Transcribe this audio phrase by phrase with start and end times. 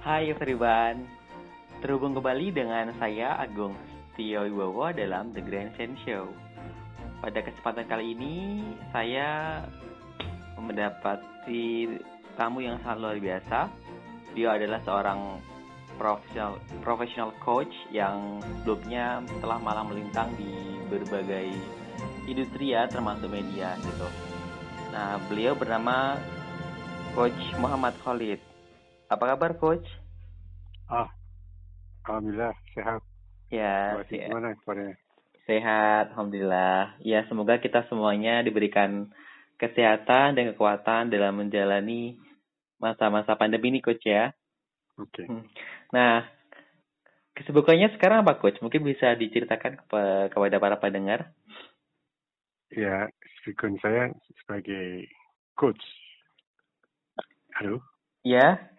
[0.00, 1.04] Hai everyone,
[1.84, 3.76] terhubung kembali dengan saya Agung
[4.16, 6.24] Tio Wibowo dalam The Grand Sense Show.
[7.20, 8.64] Pada kesempatan kali ini,
[8.96, 9.60] saya
[10.56, 11.84] mendapati
[12.32, 13.68] tamu yang sangat luar biasa.
[14.32, 15.20] Dia adalah seorang
[16.00, 21.52] profesional professional coach yang sebelumnya telah malang melintang di berbagai
[22.24, 24.08] industri ya, termasuk media gitu.
[24.96, 26.16] Nah, beliau bernama
[27.12, 28.49] Coach Muhammad Khalid.
[29.10, 29.86] Apa kabar, Coach?
[30.86, 31.10] Ah,
[32.06, 33.02] alhamdulillah sehat.
[33.50, 34.26] Ya, Masih ya.
[34.30, 34.94] gimana kabarnya?
[35.50, 36.94] sehat, alhamdulillah.
[37.02, 39.10] Ya, semoga kita semuanya diberikan
[39.58, 42.22] kesehatan dan kekuatan dalam menjalani
[42.78, 44.30] masa-masa pandemi ini, Coach ya.
[44.94, 45.26] Oke.
[45.26, 45.42] Hmm.
[45.90, 46.22] Nah,
[47.34, 48.62] kesibukannya sekarang apa, Coach?
[48.62, 51.34] Mungkin bisa diceritakan kepa- kepada para pendengar.
[52.70, 55.10] Ya, kesibukan saya sebagai
[55.58, 55.82] coach.
[57.58, 57.82] Halo.
[58.22, 58.69] Ya,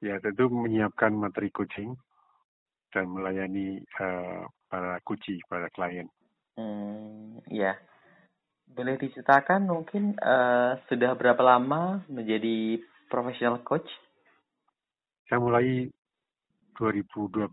[0.00, 1.92] Ya, tentu menyiapkan materi coaching
[2.88, 6.08] dan melayani eh, para kuci, para klien.
[6.56, 7.76] hmm, ya.
[8.70, 12.80] Boleh diceritakan mungkin eh, sudah berapa lama menjadi
[13.12, 13.86] professional coach?
[15.28, 15.86] Saya mulai
[16.80, 17.52] 2012.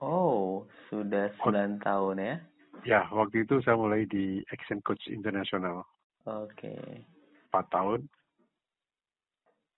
[0.00, 2.36] Oh, sudah 9 tahun ya.
[2.82, 5.84] Ya, waktu itu saya mulai di Action Coach Internasional
[6.24, 7.04] Oke.
[7.52, 8.08] 4 tahun.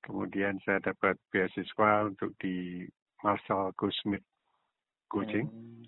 [0.03, 2.87] Kemudian saya dapat beasiswa untuk di
[3.23, 4.27] Marshall Goldsmith
[5.09, 5.47] Coaching.
[5.47, 5.85] Hmm.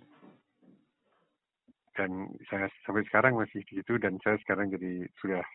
[1.95, 5.47] dan saya sampai sekarang masih di situ dan saya sekarang jadi sudah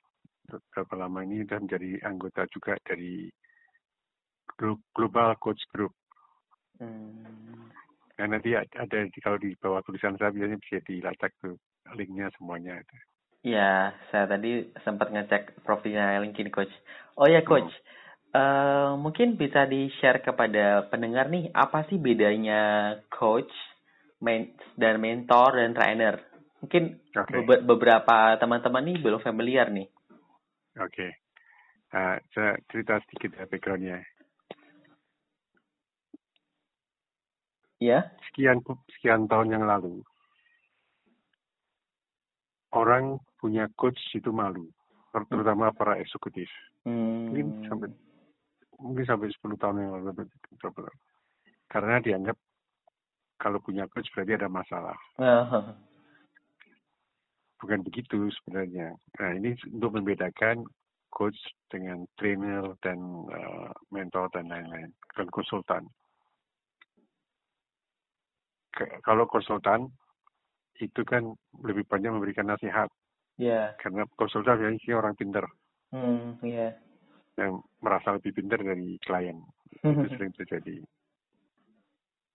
[0.47, 3.27] beberapa lama ini dan menjadi anggota juga dari
[4.95, 5.91] Global Coach Group.
[6.79, 7.67] Hmm.
[8.19, 11.55] Nah nanti ada kalau di bawah tulisan saya biasanya bisa dilacak tuh
[11.95, 12.79] linknya semuanya.
[13.39, 16.71] Ya, saya tadi sempat ngecek profilnya LinkedIn Coach.
[17.15, 17.71] Oh ya Coach,
[18.29, 23.49] Eh, mungkin bisa di-share kepada pendengar nih, apa sih bedanya coach
[24.21, 26.21] men dan mentor dan trainer?
[26.61, 29.89] Mungkin Oke, bebe- beberapa teman-teman nih belum familiar nih.
[30.77, 31.07] oke.
[31.89, 34.05] Nah, saya cerita sedikit ya backgroundnya.
[37.81, 38.13] Ya?
[38.29, 38.61] Sekian
[38.93, 40.05] sekian tahun yang lalu,
[42.77, 44.69] orang punya coach itu malu,
[45.09, 46.45] terutama para eksekutif.
[47.25, 47.65] Mungkin Hmm.
[47.65, 47.89] sampai
[48.79, 50.89] mungkin sampai 10 tahun yang lalu betul
[51.69, 52.37] karena dianggap
[53.39, 54.97] kalau punya coach berarti ada masalah.
[55.15, 55.47] Ah,
[57.63, 58.95] bukan begitu sebenarnya.
[59.19, 60.67] Nah ini untuk membedakan
[61.07, 61.39] coach
[61.71, 62.99] dengan trainer dan
[63.31, 64.91] uh, mentor dan lain-lain.
[65.15, 65.87] Dan konsultan.
[68.75, 69.87] Ke- kalau konsultan
[70.79, 71.31] itu kan
[71.63, 72.91] lebih banyak memberikan nasihat.
[73.39, 73.71] Ya.
[73.79, 75.47] karena konsultan biasanya sih orang pinter
[75.95, 76.75] Hmm, ya.
[77.39, 79.39] Yang merasa lebih pinter dari klien
[79.79, 80.83] itu sering terjadi.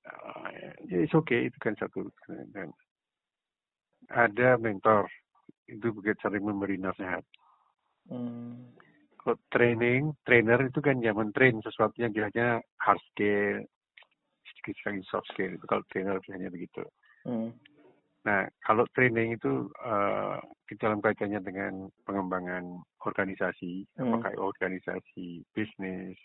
[0.05, 0.49] Uh,
[0.89, 2.13] ya it's okay itu kan satu
[2.53, 2.69] dan
[4.13, 5.09] ada mentor
[5.65, 7.25] itu begitu sering memberi nasihat.
[8.09, 8.77] Hmm.
[9.17, 13.65] Kalau training, trainer itu kan yang men-train sesuatu yang kiranya hard skill,
[14.45, 16.85] sedikit sekali soft skill itu kalau trainer biasanya begitu.
[17.25, 17.57] Hmm.
[18.29, 20.37] Nah kalau training itu uh,
[20.69, 24.17] di dalam kaitannya dengan pengembangan organisasi, Hmm.
[24.17, 26.17] apakah organisasi bisnis,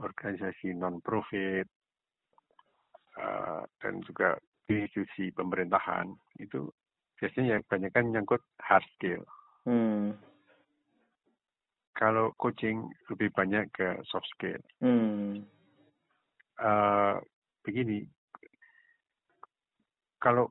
[0.00, 1.68] organisasi non-profit,
[3.20, 4.40] uh, dan juga
[4.72, 6.08] institusi pemerintahan
[6.40, 6.72] itu
[7.20, 9.22] biasanya yang banyak kan nyangkut hard skill.
[9.68, 10.16] Hmm.
[11.92, 14.58] Kalau coaching lebih banyak ke soft skill.
[14.80, 15.44] Hmm.
[16.56, 17.20] Uh,
[17.62, 18.08] begini,
[20.18, 20.48] kalau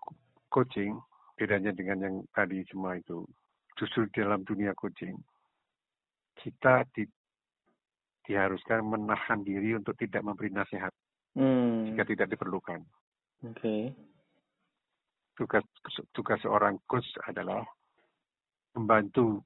[0.54, 1.02] coaching
[1.36, 3.26] bedanya dengan yang tadi semua itu,
[3.80, 5.18] justru dalam dunia coaching
[6.40, 7.04] kita di,
[8.28, 10.94] diharuskan menahan diri untuk tidak memberi nasihat
[11.32, 11.88] Hmm.
[11.92, 12.84] jika tidak diperlukan.
[13.48, 13.96] Oke.
[15.32, 15.64] tugas
[16.14, 17.66] tugas seorang coach adalah
[18.78, 19.42] membantu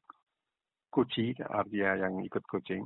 [0.91, 2.84] coachee artinya yang ikut coaching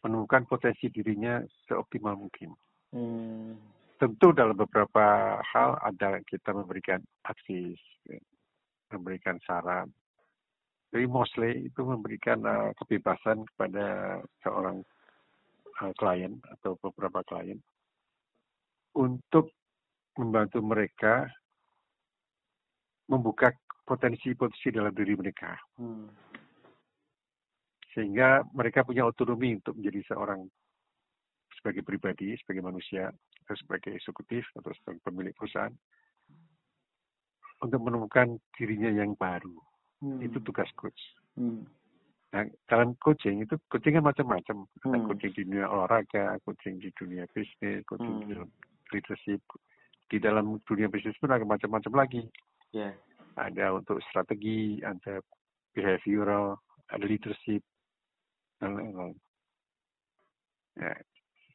[0.00, 2.56] menemukan potensi dirinya seoptimal mungkin.
[2.94, 3.52] Hmm.
[4.00, 7.84] Tentu dalam beberapa hal ada kita memberikan advice,
[8.88, 9.92] memberikan saran.
[10.90, 14.82] Jadi mostly itu memberikan uh, kebebasan kepada seorang
[15.82, 17.62] uh, klien atau beberapa klien
[18.98, 19.54] untuk
[20.18, 21.30] membantu mereka
[23.06, 23.54] membuka
[23.86, 26.10] potensi-potensi dalam diri mereka Hmm.
[27.94, 30.46] sehingga mereka punya otonomi untuk menjadi seorang
[31.58, 33.10] sebagai pribadi, sebagai manusia,
[33.44, 35.74] atau sebagai eksekutif atau sebagai pemilik perusahaan
[37.60, 39.58] untuk menemukan dirinya yang baru.
[40.00, 40.20] Hmm.
[40.24, 41.00] Itu tugas coach.
[41.36, 41.68] Hmm.
[42.30, 44.64] Nah, dalam coaching itu coaching kan macam-macam.
[44.86, 45.06] Ada Hmm.
[45.06, 48.48] coaching di dunia olahraga, coaching di dunia bisnis, coaching di Hmm.
[48.94, 49.42] leadership.
[50.10, 52.22] Di dalam dunia bisnis pun ada macam-macam lagi.
[52.72, 52.94] Ya.
[53.36, 55.22] Ada untuk strategi, ada
[55.74, 56.58] behavioral,
[56.90, 57.62] ada leadership,
[58.58, 59.16] dan lain-lain.
[60.78, 60.94] Ya,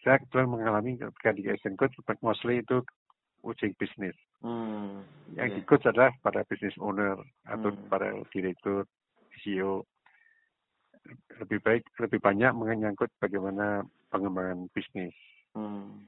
[0.03, 2.83] saya kebetulan mengalami ketika di Asian Coach, mostly itu
[3.41, 4.15] coaching bisnis.
[4.43, 5.03] Hmm.
[5.35, 7.17] Yang di coach adalah para business owner
[7.47, 7.87] atau Hmm.
[7.87, 8.87] para direktur,
[9.41, 9.85] CEO.
[11.37, 15.13] Lebih baik, lebih banyak menyangkut bagaimana pengembangan bisnis.
[15.53, 16.03] Hmm.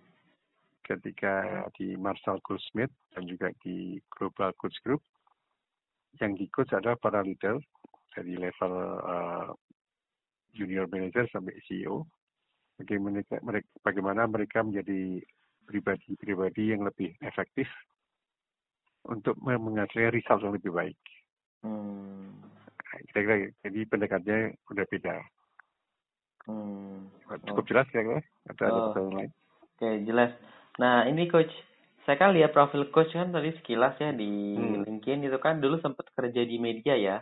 [0.84, 5.04] Ketika di Marshall Goldsmith dan juga di Global Coach Group,
[6.18, 7.60] yang coach adalah para leader
[8.16, 8.74] dari level
[9.06, 9.52] uh,
[10.58, 12.08] junior manager sampai CEO.
[12.78, 15.22] Bagaimana mereka, bagaimana mereka menjadi
[15.68, 17.68] pribadi-pribadi yang lebih efektif
[19.08, 21.00] untuk menghasilkan result yang lebih baik.
[21.64, 22.32] Hmm.
[23.12, 24.40] Kira-kira jadi pendekatannya
[24.72, 25.16] udah beda.
[26.48, 27.12] Hmm.
[27.44, 28.24] Cukup jelas kira-kira?
[28.48, 28.84] Atau ada Oh.
[28.92, 29.32] pertanyaan lain?
[29.78, 30.32] Oke, jelas.
[30.80, 31.52] Nah, ini coach,
[32.08, 34.84] saya kan lihat profil coach kan tadi sekilas ya di Hmm.
[34.88, 37.18] LinkedIn itu kan dulu sempat kerja di media ya.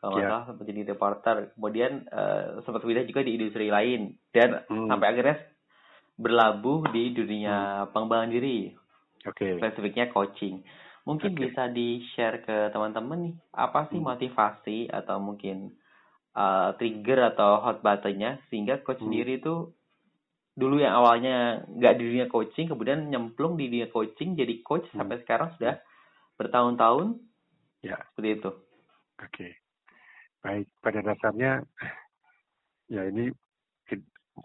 [0.00, 0.32] Kalau Iya.
[0.32, 1.36] salah sempat jadi reporter.
[1.52, 4.88] Kemudian eh, sempat pindah juga di industri lain dan Hmm.
[4.88, 5.36] sampai akhirnya
[6.16, 8.72] berlabuh di dunia pengembangan diri,
[9.28, 9.60] Oke.
[9.60, 10.64] spesifiknya coaching.
[11.10, 11.50] Mungkin Oke.
[11.50, 14.14] bisa di-share ke teman-teman nih, apa sih Hmm.
[14.14, 15.74] motivasi atau mungkin
[16.30, 19.10] eh, trigger atau hot buttonnya sehingga coach Hmm.
[19.10, 19.74] sendiri itu
[20.54, 25.02] dulu yang awalnya nggak di dunia coaching kemudian nyemplung di dunia coaching jadi coach Hmm.
[25.02, 25.82] sampai sekarang sudah
[26.38, 27.18] bertahun-tahun
[27.82, 27.98] Ya.
[28.14, 28.50] seperti itu.
[29.18, 29.48] Oke.
[30.38, 31.66] Baik, pada dasarnya
[32.86, 33.34] ya ini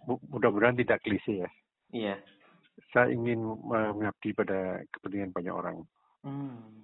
[0.10, 1.50] mudah-mudahan tidak klise ya.
[1.94, 2.16] Iya.
[2.92, 5.86] Saya ingin mengabdi pada kepentingan banyak orang.
[6.26, 6.82] Hmm.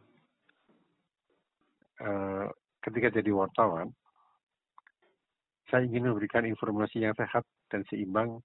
[2.02, 2.48] Eh,
[2.86, 3.90] ketika jadi wartawan,
[5.70, 8.42] saya ingin memberikan informasi yang sehat dan seimbang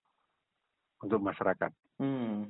[1.05, 1.73] untuk masyarakat.
[2.01, 2.49] Hmm.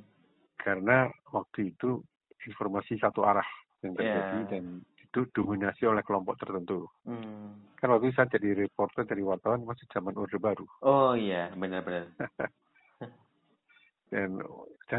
[0.59, 2.03] Karena waktu itu
[2.47, 3.47] informasi satu arah
[3.83, 4.47] yang terjadi Ya.
[4.57, 4.63] dan
[4.99, 6.87] itu dominasi oleh kelompok tertentu.
[7.07, 7.55] Hmm.
[7.79, 10.67] Kan waktu itu saya jadi reporter dari wartawan masih zaman Orde Baru.
[10.83, 12.11] Oh iya, benar-benar.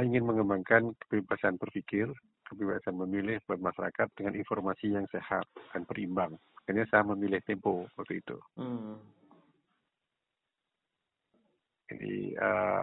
[0.08, 2.08] Ingin mengembangkan kebebasan berpikir,
[2.48, 5.44] kebebasan memilih buat masyarakat dengan informasi yang sehat
[5.76, 6.32] dan berimbang.
[6.56, 8.40] Makanya saya memilih Tempo waktu itu.
[8.56, 8.96] Hmm.
[11.92, 12.80] Jadi eh,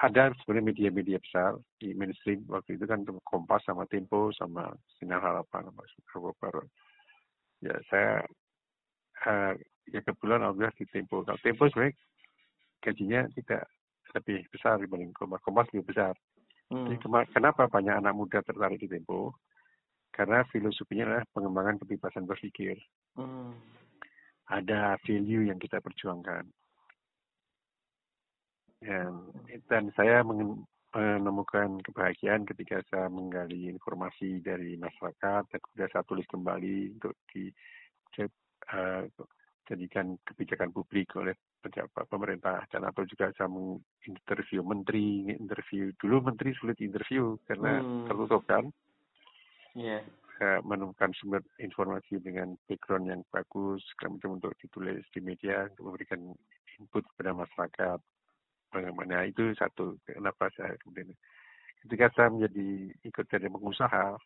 [0.00, 5.68] ada sebenarnya media-media besar di mainstream waktu itu kan Kompas sama Tempo sama Sinar Harapan
[5.68, 6.64] sama Sukarwo Baru.
[7.60, 8.24] Ya saya
[9.28, 9.52] eh,
[9.92, 11.20] ya kebetulan alhamdulillah di Tempo.
[11.28, 11.92] Kalau Tempo sebenarnya
[12.80, 13.68] gajinya tidak
[14.16, 15.44] lebih besar dibanding Kompas.
[15.44, 16.16] Kompas lebih besar.
[16.72, 16.88] Hmm.
[16.88, 16.96] Jadi
[17.32, 19.36] kenapa banyak anak muda tertarik di Tempo?
[20.14, 22.78] Karena filosofinya adalah pengembangan kebebasan berpikir.
[23.18, 23.58] Hmm.
[24.48, 26.46] Ada value yang kita perjuangkan.
[28.84, 29.32] Dan,
[29.64, 30.20] dan saya
[30.92, 37.48] menemukan kebahagiaan ketika saya menggali informasi dari masyarakat dan kemudian saya tulis kembali untuk di
[38.20, 39.04] eh,
[39.64, 41.32] kebijakan publik oleh
[41.64, 48.04] pejabat pemerintah dan atau juga saya menginterview menteri, interview dulu menteri sulit interview karena Hmm.
[48.04, 48.68] tertutup kan
[49.74, 50.04] Iya.
[50.44, 56.20] eh, menemukan sumber informasi dengan background yang bagus macam untuk ditulis di media untuk memberikan
[56.78, 57.98] input kepada masyarakat
[58.74, 61.14] bagaimana itu satu kenapa saya kemudian
[61.86, 64.18] ketika saya menjadi ikut jadi pengusaha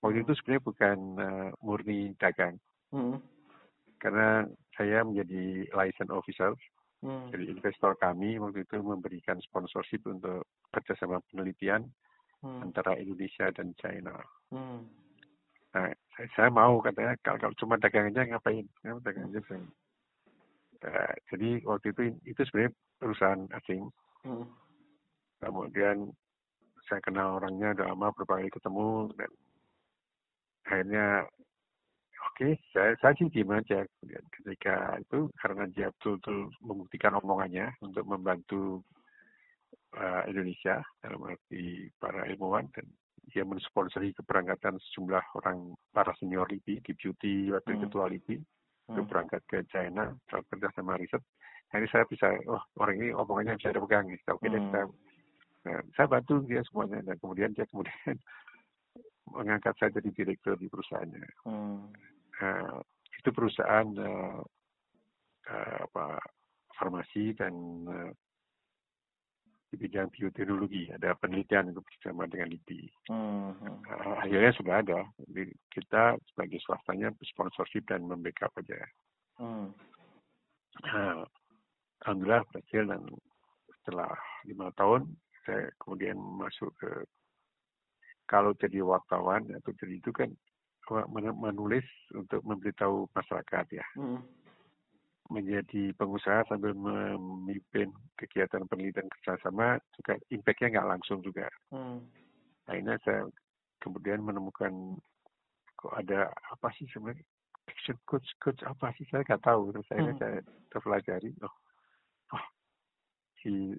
[0.00, 2.56] waktu itu sebenarnya bukan eh, murni dagang
[2.90, 3.22] Hmm.
[4.02, 4.42] karena
[4.74, 6.56] saya menjadi license officer
[7.00, 7.32] Hmm.
[7.32, 11.88] jadi investor kami waktu itu memberikan sponsorship untuk kerjasama penelitian
[12.40, 12.64] Hmm.
[12.64, 14.16] antara Indonesia dan China
[14.50, 14.82] Hmm.
[15.70, 15.86] Nah,
[16.18, 18.66] saya, saya mau katanya kalau, kalau cuma dagang aja ngapain?
[18.82, 19.62] Ya, dagang aja saya.
[20.82, 23.86] Nah, jadi waktu itu itu sebenarnya perusahaan asing.
[24.26, 24.50] Hmm.
[25.38, 26.10] Kemudian
[26.90, 29.30] saya kenal orangnya udah lama berapa kali ketemu dan
[30.66, 31.06] akhirnya
[32.28, 38.84] oke saya saya sih aja kemudian ketika itu karena dia betul-betul membuktikan omongannya untuk membantu
[39.96, 42.86] uh, Indonesia dalam arti para ilmuwan dan
[43.30, 47.82] dia mensponsori keberangkatan sejumlah orang para senior LIPI, di beauty waktu Hmm.
[47.86, 48.36] ketua LIPI
[48.90, 49.10] untuk Hmm.
[49.10, 51.22] berangkat ke China untuk kerja sama riset.
[51.70, 54.72] Jadi saya bisa, oh orang ini omongannya bisa dipegang, oke deh, Hmm.
[54.74, 54.84] saya,
[55.62, 58.18] nah, saya bantu dia semuanya dan kemudian dia kemudian
[59.34, 61.26] mengangkat saya jadi direktur di perusahaannya.
[61.46, 61.90] Hmm.
[62.40, 62.80] Nah,
[63.20, 64.40] itu perusahaan eh,
[65.50, 66.18] eh, apa
[66.74, 67.54] farmasi dan
[67.88, 68.12] eh,
[69.70, 72.90] di bidang bioteknologi ada penelitian bersama dengan LIPI.
[73.06, 73.54] Hmm.
[73.86, 75.06] Uh, akhirnya sudah ada.
[75.30, 78.82] Jadi kita sebagai swastanya sponsorship dan membackup aja.
[79.38, 79.70] Hmm.
[80.90, 81.22] Nah,
[82.02, 83.02] alhamdulillah berhasil dan
[83.80, 84.10] setelah
[84.42, 85.06] lima tahun
[85.46, 86.90] saya kemudian masuk ke
[88.30, 90.30] kalau jadi wartawan atau jadi itu kan
[91.34, 93.86] menulis untuk memberitahu masyarakat ya.
[93.98, 94.22] Hmm.
[95.30, 101.50] Menjadi pengusaha sambil memimpin kegiatan penelitian kerjasama juga impactnya nggak langsung juga.
[101.74, 102.06] Hmm.
[102.70, 103.26] Akhirnya saya
[103.82, 104.98] kemudian menemukan
[105.74, 107.26] kok ada apa sih sebenarnya
[107.66, 110.22] action coach coach apa sih saya nggak tahu terus akhirnya hmm.
[110.22, 111.54] saya terpelajari oh,
[112.36, 112.44] oh
[113.40, 113.72] si,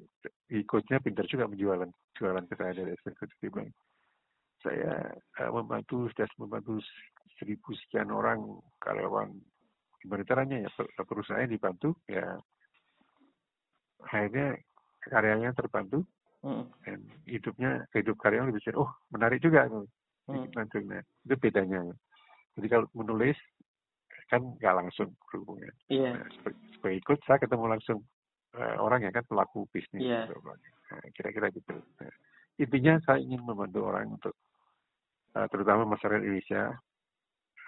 [0.50, 3.52] si coachnya pintar juga menjualan jualan ke saya dari action coach dia
[4.62, 6.80] saya uh, membantu sudah membantu
[7.42, 8.42] seribu sekian orang
[8.82, 9.34] karyawan
[10.02, 10.70] gimana caranya ya
[11.06, 12.38] perusahaan dibantu ya
[14.06, 14.58] akhirnya
[15.06, 16.06] karyanya terbantu
[16.42, 16.66] hmm.
[16.86, 17.00] dan
[17.30, 19.86] hidupnya hidup karyawan lebih oh menarik juga hmm.
[20.58, 21.86] nah, itu bedanya
[22.58, 23.38] jadi kalau menulis
[24.32, 26.16] kan nggak langsung berhubungan yeah.
[26.16, 26.28] nah,
[26.78, 28.00] sebagai ikut saya ketemu langsung
[28.56, 30.24] uh, orang yang kan pelaku bisnis yeah.
[30.24, 32.14] Gitu, nah, kira-kira gitu nah,
[32.56, 34.34] intinya saya ingin membantu orang untuk
[35.32, 36.76] terutama masyarakat Indonesia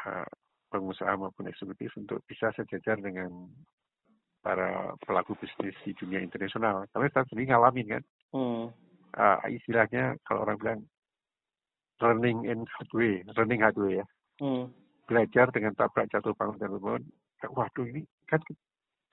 [0.05, 0.29] uh,
[0.73, 3.29] pengusaha maupun eksekutif untuk bisa sejajar dengan
[4.43, 6.83] para pelaku bisnis di dunia internasional.
[6.91, 8.03] Karena saya sendiri ngalamin kan.
[8.35, 8.65] Hmm.
[9.13, 10.81] Uh, istilahnya kalau orang bilang
[12.01, 14.05] learning in hard way, learning hard way ya.
[14.41, 14.73] Hmm.
[15.07, 17.03] Belajar dengan tabrak jatuh bangun dan bangun.
[17.43, 18.39] Waduh ini kan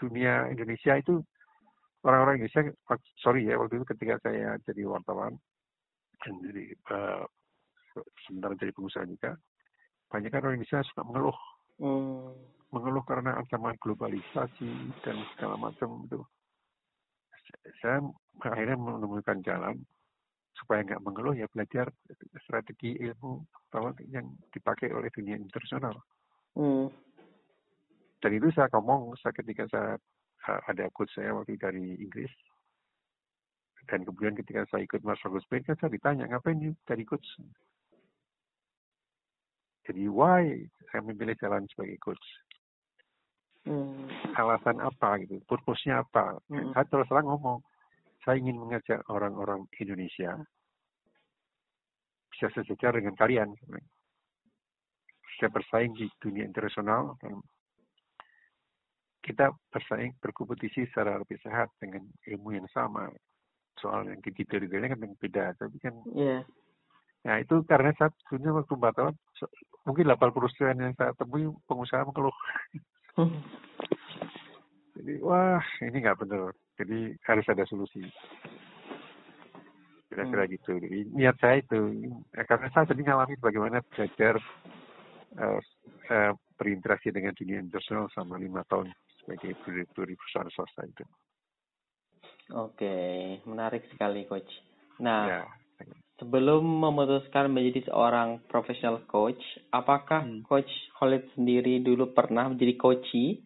[0.00, 1.20] dunia Indonesia itu
[2.06, 2.72] orang-orang Indonesia,
[3.20, 5.36] sorry ya waktu itu ketika saya jadi wartawan
[6.24, 6.64] dan jadi
[6.94, 7.24] uh,
[8.26, 9.36] sementara jadi pengusaha juga,
[10.10, 11.38] banyak kan orang Indonesia suka mengeluh.
[11.80, 12.34] Hmm.
[12.70, 14.70] Mengeluh karena ancaman globalisasi
[15.02, 16.20] dan segala macam itu.
[17.82, 17.98] Saya
[18.46, 19.82] akhirnya menemukan jalan
[20.54, 21.90] supaya nggak mengeluh ya belajar
[22.46, 23.42] strategi ilmu
[24.12, 25.98] yang dipakai oleh dunia internasional.
[26.54, 26.92] Hmm.
[28.20, 29.96] Dan itu saya ngomong saya ketika saya
[30.44, 32.30] ada coach saya waktu dari Inggris
[33.88, 37.26] dan kemudian ketika saya ikut Mas Agus kan saya ditanya ngapain dari coach
[39.90, 40.46] jadi why
[40.94, 42.26] saya memilih jalan sebagai coach?
[43.66, 44.06] Hmm.
[44.38, 45.42] Alasan apa gitu?
[45.50, 46.38] Purpose-nya apa?
[46.46, 46.70] Hmm.
[46.70, 47.58] Saya terus terang ngomong,
[48.22, 50.38] saya ingin mengajak orang-orang Indonesia
[52.30, 53.50] bisa sejajar dengan kalian.
[55.34, 57.42] Bisa bersaing di dunia internasional dan
[59.26, 63.10] kita bersaing berkompetisi secara lebih sehat dengan ilmu yang sama.
[63.82, 66.46] Soal yang detail-detailnya kan beda, tapi kan yeah.
[67.20, 69.14] Nah itu karena saya sebenarnya waktu tahun
[69.84, 72.36] mungkin 80 persen yang saya temui pengusaha mengeluh.
[73.16, 73.40] Hmm.
[75.00, 76.52] Jadi wah ini nggak benar.
[76.76, 78.04] Jadi harus ada solusi.
[80.12, 80.52] Kira-kira hmm.
[80.56, 80.72] gitu.
[80.76, 81.80] Jadi niat saya itu
[82.36, 84.36] ya, karena saya sendiri ngalami bagaimana belajar
[85.40, 85.60] uh,
[86.12, 91.04] uh, berinteraksi dengan dunia internasional sama lima tahun sebagai direktur di perusahaan swasta itu.
[92.50, 92.94] Oke,
[93.46, 94.50] menarik sekali coach.
[95.00, 95.42] Nah, ya
[96.20, 99.40] Sebelum memutuskan menjadi seorang professional coach,
[99.72, 100.44] apakah hmm.
[100.44, 100.68] coach
[101.00, 103.40] Khalid sendiri dulu pernah menjadi coachy?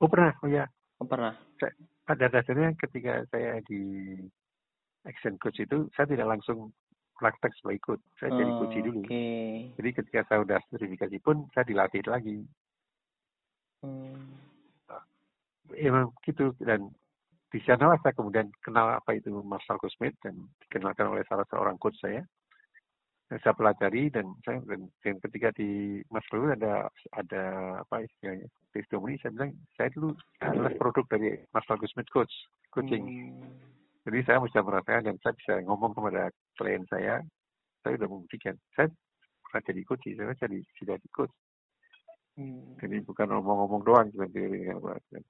[0.00, 0.64] Oh pernah, oh ya.
[0.96, 1.36] Oh pernah.
[1.60, 1.76] Saya,
[2.08, 4.16] pada dasarnya ketika saya di
[5.04, 6.72] action coach itu, saya tidak langsung
[7.20, 8.04] praktek sebagai coach.
[8.16, 9.00] Saya oh, jadi coach dulu.
[9.04, 9.52] Okay.
[9.76, 12.40] Jadi ketika saya sudah sertifikasi pun, saya dilatih lagi.
[13.84, 14.32] Hmm.
[15.76, 16.88] Emang gitu dan
[17.54, 20.34] di sana saya kemudian kenal apa itu Marshall Goldsmith dan
[20.66, 22.26] dikenalkan oleh salah seorang coach saya.
[23.30, 27.44] Dan saya pelajari dan saya dan, dan ketika di Marshall ada ada
[27.86, 32.34] apa istilahnya testimoni saya bilang saya dulu adalah produk dari Marshall Goldsmith coach
[32.74, 33.06] coaching.
[33.06, 33.54] Hmm.
[34.04, 37.22] Jadi saya bisa merasakan dan saya bisa ngomong kepada klien saya,
[37.86, 38.90] saya sudah membuktikan saya
[39.46, 41.32] pernah jadi coach, saya jadi sudah di coach.
[42.34, 42.74] Hmm.
[42.82, 44.66] Jadi bukan ngomong-ngomong doang, seperti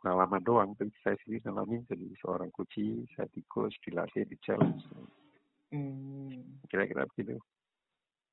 [0.01, 4.89] pengalaman doang, tapi saya sendiri ngalamin jadi seorang kunci, saya tikus, dilatih, di challenge.
[5.69, 6.65] Hmm.
[6.65, 7.37] Kira-kira begitu.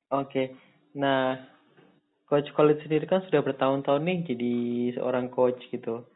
[0.08, 0.46] Oke, okay.
[0.96, 1.36] nah
[2.32, 4.54] Coach Khalid sendiri kan sudah bertahun-tahun nih jadi
[4.96, 6.08] seorang coach gitu.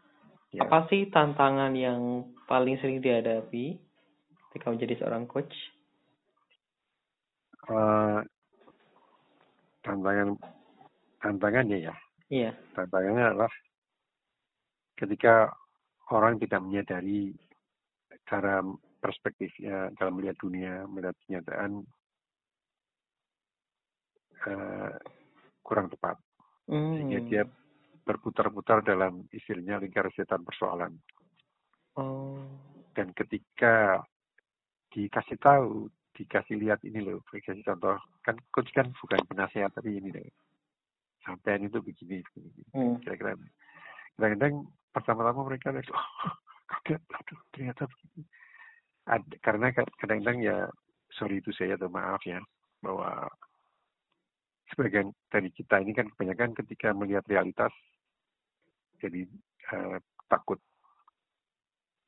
[0.56, 0.64] Ya.
[0.64, 3.76] Apa sih tantangan yang paling sering dihadapi
[4.48, 5.52] ketika menjadi seorang coach?
[7.68, 8.24] Uh,
[9.84, 10.40] tantangan
[11.20, 11.94] tantangannya ya
[12.26, 12.58] Iya.
[12.74, 13.52] Tantangannya adalah
[14.98, 15.54] ketika
[16.10, 17.30] orang tidak menyadari
[18.26, 18.62] cara
[18.98, 21.86] perspektifnya dalam melihat dunia, melihat kenyataan
[24.50, 24.94] uh,
[25.62, 26.18] kurang tepat.
[26.66, 26.92] Mm.
[26.98, 27.42] Sehingga dia
[28.02, 30.98] berputar-putar dalam istilahnya lingkaran setan persoalan.
[31.94, 32.42] Oh.
[32.90, 34.02] Dan ketika
[34.90, 40.10] dikasih tahu, dikasih lihat ini loh, dikasih contoh, kan coach kan bukan penasehat tapi ini
[40.10, 40.26] loh
[41.26, 42.62] sampean itu begini, begini.
[42.70, 42.96] Hmm.
[43.02, 43.34] kira-kira
[44.14, 46.34] kadang-kadang pertama-tama mereka lihat oh,
[46.70, 48.22] kaget aduh ternyata begini
[49.06, 50.56] Ad, karena kadang-kadang ya
[51.14, 52.38] sorry itu saya atau maaf ya
[52.82, 53.26] bahwa
[54.70, 57.70] sebagian dari kita ini kan kebanyakan ketika melihat realitas
[59.02, 59.26] jadi
[59.74, 59.98] uh,
[60.30, 60.58] takut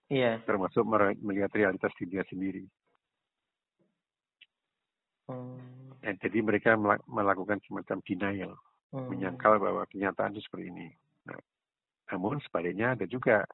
[0.09, 0.41] Iya.
[0.49, 0.89] Termasuk
[1.21, 2.65] melihat realitas dunia sendiri.
[5.29, 5.93] Hmm.
[6.01, 6.73] Ya, jadi mereka
[7.05, 8.57] melakukan semacam denial,
[8.95, 9.09] hmm.
[9.09, 10.89] menyangkal bahwa kenyataan itu seperti ini.
[11.29, 11.41] Nah,
[12.15, 13.45] namun sebaliknya ada juga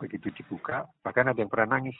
[0.00, 1.96] begitu dibuka, bahkan ada yang pernah nangis.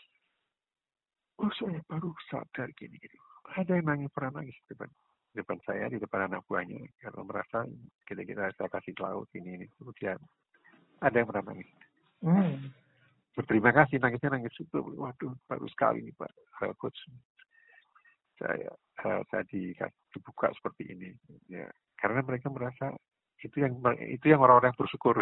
[1.40, 3.16] Oh saya baru sadar gini-gini.
[3.56, 4.88] Ada yang nangis pernah nangis di depan,
[5.32, 6.84] di depan saya, di depan anak buahnya.
[7.00, 7.64] Kalau merasa
[8.04, 9.66] kita-kita saya kasih laut ini, ini.
[9.80, 10.20] Kemudian
[11.00, 11.68] ada yang pernah nangis.
[12.20, 12.72] Hmm
[13.40, 16.32] berterima kasih nangisnya nangis itu waduh baru sekali nih pak
[16.76, 16.98] coach
[18.36, 19.72] saya saya di,
[20.10, 21.08] dibuka seperti ini
[21.46, 21.64] ya
[22.00, 22.96] karena mereka merasa
[23.40, 23.76] itu yang
[24.08, 25.20] itu yang orang-orang bersyukur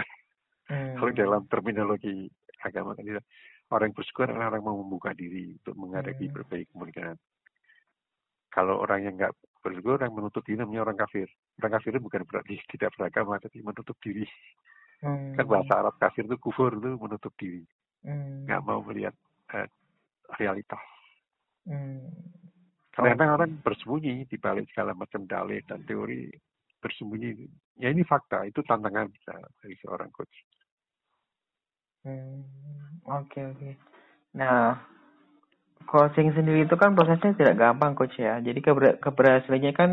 [0.71, 0.97] hmm.
[0.99, 2.31] kalau dalam terminologi
[2.63, 3.19] agama kan
[3.75, 6.35] orang yang bersyukur adalah orang mau membuka diri untuk menghadapi hmm.
[6.35, 7.17] berbagai kemungkinan
[8.49, 11.29] kalau orang yang nggak bersyukur orang menutup diri namanya orang kafir
[11.63, 14.27] orang kafir itu bukan berarti tidak beragama tapi menutup diri
[15.03, 15.35] hmm.
[15.35, 17.63] kan bahasa Arab kafir itu kufur itu menutup diri
[18.07, 18.47] Hmm.
[18.47, 19.15] nggak mau melihat
[19.55, 19.67] uh,
[20.39, 20.83] realitas.
[21.67, 22.07] Hmm.
[22.95, 26.31] Kadang-kadang orang bersembunyi di balik segala macam dalih dan teori
[26.79, 27.47] bersembunyi.
[27.79, 30.37] Ya ini fakta, itu tantangan bisa dari seorang coach.
[32.07, 32.43] Hmm,
[33.05, 33.59] oke okay, oke.
[33.59, 33.73] Okay.
[34.39, 34.79] Nah,
[35.87, 38.39] coaching sendiri itu kan prosesnya tidak gampang coach ya.
[38.39, 39.91] Jadi keber keberhasilannya kan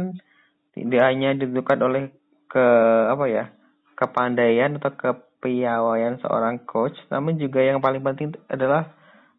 [0.77, 2.03] tidak hanya ditentukan oleh
[2.45, 2.67] ke
[3.09, 3.45] apa ya
[3.95, 5.09] kepandaian atau ke
[5.45, 8.89] kepiawaian seorang coach, namun juga yang paling penting adalah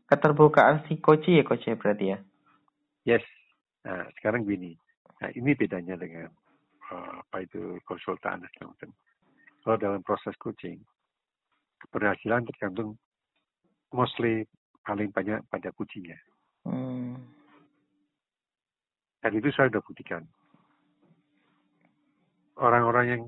[0.06, 2.18] keterbukaan si coach ya coach ya berarti ya.
[3.02, 3.26] Yes.
[3.82, 4.78] Nah, sekarang gini.
[5.18, 6.30] Nah, ini bedanya dengan
[6.90, 8.74] apa itu konsultan dan segala
[9.66, 10.78] Kalau dalam proses coaching,
[11.82, 12.94] keberhasilan tergantung
[13.90, 14.46] mostly
[14.86, 16.14] paling banyak pada kuncinya.
[16.62, 17.18] Hmm.
[19.18, 20.22] Dan itu saya sudah buktikan.
[22.56, 23.22] Orang-orang yang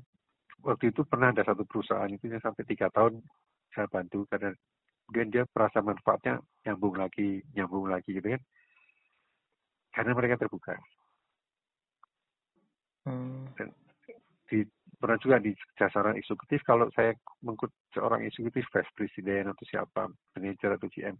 [0.63, 3.19] waktu itu pernah ada satu perusahaan itu yang sampai tiga tahun
[3.75, 4.51] saya bantu karena
[5.07, 8.41] kemudian dia merasa manfaatnya nyambung lagi nyambung lagi gitu kan
[9.95, 10.75] karena mereka terbuka
[13.05, 13.55] hmm.
[13.55, 13.69] dan
[14.49, 14.65] di
[14.99, 20.75] pernah juga di jasaran eksekutif kalau saya mengikut seorang eksekutif vice presiden atau siapa manajer
[20.75, 21.15] atau GM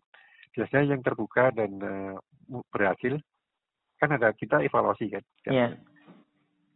[0.51, 2.17] biasanya yang terbuka dan uh,
[2.73, 3.15] berhasil
[4.01, 5.77] kan ada kita evaluasi kan yeah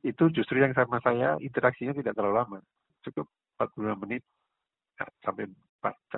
[0.03, 2.59] itu justru yang sama saya interaksinya tidak terlalu lama
[3.07, 4.21] cukup 45 menit
[4.99, 5.47] ya, sampai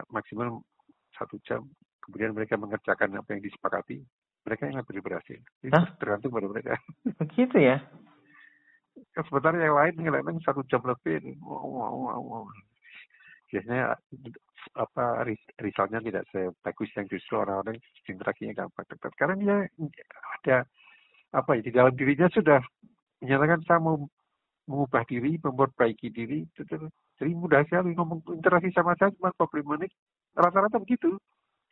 [0.10, 0.66] maksimal
[1.14, 1.62] satu jam
[2.02, 4.02] kemudian mereka mengerjakan apa yang disepakati
[4.46, 5.42] mereka yang lebih berhasil.
[5.66, 5.98] Itu Hah?
[5.98, 6.78] tergantung pada mereka.
[7.18, 7.82] Begitu ya
[9.28, 12.46] sementara yang lain ngelain satu jam lebih wow, wow, wow, wow.
[13.52, 13.96] biasanya
[14.76, 15.24] apa
[15.62, 17.78] resultnya tidak sebagus yang justru orang-orang
[18.10, 18.86] interaksinya gampang
[19.20, 19.58] karena dia
[20.42, 20.58] ada
[21.36, 22.60] apa ya di dalam dirinya sudah
[23.22, 24.00] menyatakan saya mau
[24.66, 26.46] mengubah diri, memperbaiki diri.
[27.16, 29.92] Jadi mudah sekali ngomong interaksi sama saya cuma 40 menit.
[30.36, 31.16] Rata-rata begitu.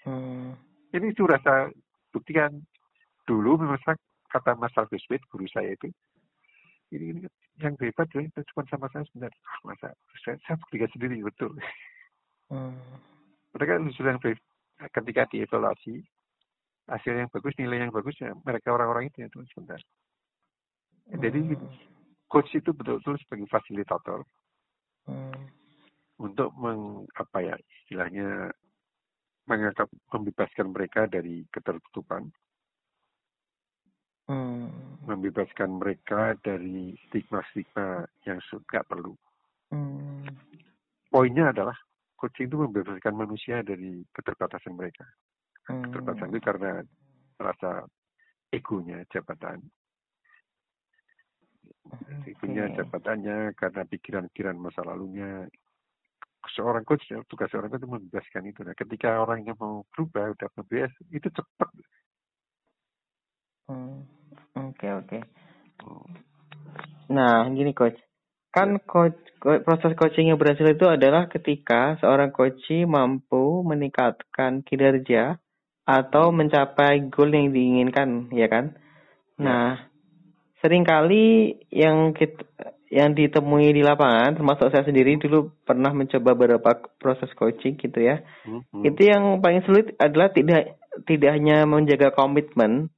[0.07, 0.55] Hmm.
[0.93, 1.73] Ini sudah saya
[2.13, 2.61] buktikan
[3.25, 3.81] dulu memang
[4.29, 5.89] kata Mas Alvis guru saya itu.
[6.93, 7.21] Ini, ini
[7.57, 9.33] yang hebat ya, itu cuma sama saya sebentar.
[9.49, 9.89] Ah, masa
[10.21, 11.57] saya, saya buktikan sendiri betul.
[12.53, 12.77] Hmm.
[13.57, 14.13] Mereka sudah
[14.93, 16.05] ketika dievaluasi
[16.89, 19.81] hasil yang bagus, nilai yang bagus ya mereka orang-orang itu ya cuma sebentar.
[21.09, 21.67] Jadi hmm.
[22.29, 24.19] coach itu betul-betul sebagai fasilitator
[25.09, 25.43] hmm.
[26.21, 28.53] untuk meng, apa ya istilahnya
[29.43, 32.31] mengangkat membebaskan mereka dari ketertutupan,
[34.31, 34.92] hmm.
[35.03, 39.13] Membebaskan mereka dari stigma-stigma yang nggak perlu.
[39.71, 40.27] Hmm.
[41.11, 41.75] Poinnya adalah
[42.17, 45.05] coaching itu membebaskan manusia dari keterbatasan mereka.
[45.67, 45.83] Hmm.
[45.87, 46.71] Keterbatasan itu karena
[47.37, 47.83] rasa
[48.53, 49.59] egonya jabatan
[51.89, 52.33] okay.
[52.39, 55.47] punya jabatannya karena pikiran-pikiran masa lalunya
[56.53, 60.91] seorang coach tugas seorang coach itu membebaskan itu nah ketika orangnya mau berubah udah bebas
[61.11, 61.71] itu cepat
[63.71, 64.22] hmm.
[64.55, 65.17] Oke oke
[65.83, 66.07] hmm.
[67.11, 67.97] nah gini coach
[68.53, 68.81] kan ya.
[68.85, 69.17] coach,
[69.65, 75.41] proses coaching yang berhasil itu adalah ketika seorang coach mampu meningkatkan kinerja
[75.83, 76.35] atau hmm.
[76.37, 78.77] mencapai goal yang diinginkan ya kan
[79.35, 79.43] ya.
[79.43, 79.67] nah
[80.63, 82.45] sering kali yang kita
[82.93, 88.21] yang ditemui di lapangan termasuk saya sendiri dulu pernah mencoba beberapa proses coaching gitu ya
[88.45, 88.85] hmm.
[88.85, 90.77] itu yang paling sulit adalah tidak
[91.09, 92.93] tidak hanya menjaga komitmen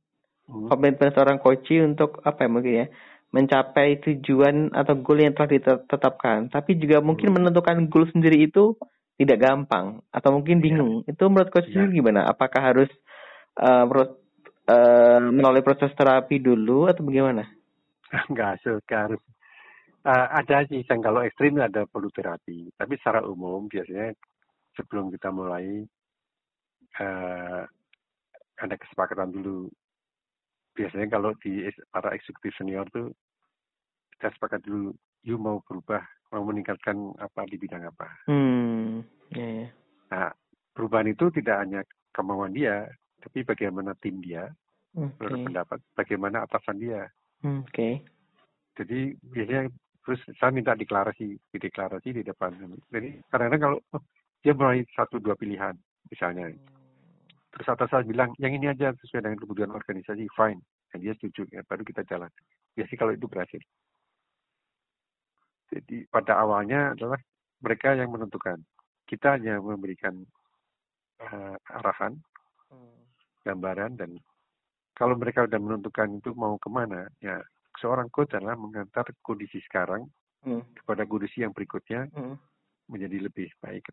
[0.50, 0.70] hmm.
[0.72, 2.88] komitmen seorang coach untuk apa ya mungkin ya
[3.36, 7.36] mencapai tujuan atau goal yang telah ditetapkan tapi juga mungkin hmm.
[7.42, 8.78] menentukan goal sendiri itu
[9.16, 10.64] tidak gampang atau mungkin iya.
[10.64, 10.94] bingung.
[11.08, 11.16] Ya.
[11.16, 11.88] Itu menurut coach ya.
[11.88, 12.28] gimana?
[12.28, 12.92] Apakah harus
[13.60, 17.48] uh, uh, melalui proses terapi dulu atau bagaimana?
[18.30, 19.22] Enggak, harus.
[20.06, 22.70] Uh, ada sih, yang kalau ekstrim ada perlu terapi.
[22.78, 24.14] Tapi secara umum biasanya
[24.78, 25.82] sebelum kita mulai
[27.02, 27.64] uh,
[28.60, 29.72] ada kesepakatan dulu.
[30.76, 33.16] Biasanya kalau di para eksekutif senior tuh
[34.16, 34.92] kita sepakat dulu,
[35.24, 36.04] you mau berubah,
[36.36, 38.08] mau meningkatkan apa di bidang apa.
[38.28, 39.72] Hmm, yeah, yeah.
[40.12, 40.32] Nah,
[40.76, 42.88] perubahan itu tidak hanya kemauan dia,
[43.24, 44.52] tapi bagaimana tim dia
[44.96, 45.16] okay.
[45.20, 47.08] berpendapat, bagaimana atasan dia.
[47.44, 47.72] Hmm, oke.
[47.72, 47.94] Okay.
[48.76, 49.72] Jadi biasanya
[50.04, 52.56] terus saya minta deklarasi, deklarasi di depan.
[52.92, 54.04] Jadi kadang-kadang kalau oh,
[54.44, 55.74] dia mulai satu dua pilihan
[56.12, 56.52] misalnya,
[57.56, 60.60] terus atasan bilang yang ini aja sesuai dengan kebutuhan organisasi, fine,
[60.92, 62.28] dan dia setuju, ya, baru kita jalan.
[62.76, 63.62] Biasanya kalau itu berhasil.
[65.72, 67.16] Jadi pada awalnya adalah
[67.64, 68.60] mereka yang menentukan.
[69.08, 70.20] Kita hanya memberikan
[71.24, 72.20] uh, arahan,
[72.76, 73.02] hmm.
[73.48, 74.12] gambaran, dan
[74.92, 77.40] kalau mereka sudah menentukan itu mau ke mana, ya
[77.80, 80.04] seorang coach adalah mengantar kondisi sekarang
[80.44, 80.76] hmm.
[80.84, 82.36] kepada kondisi yang berikutnya hmm.
[82.92, 83.88] menjadi lebih baik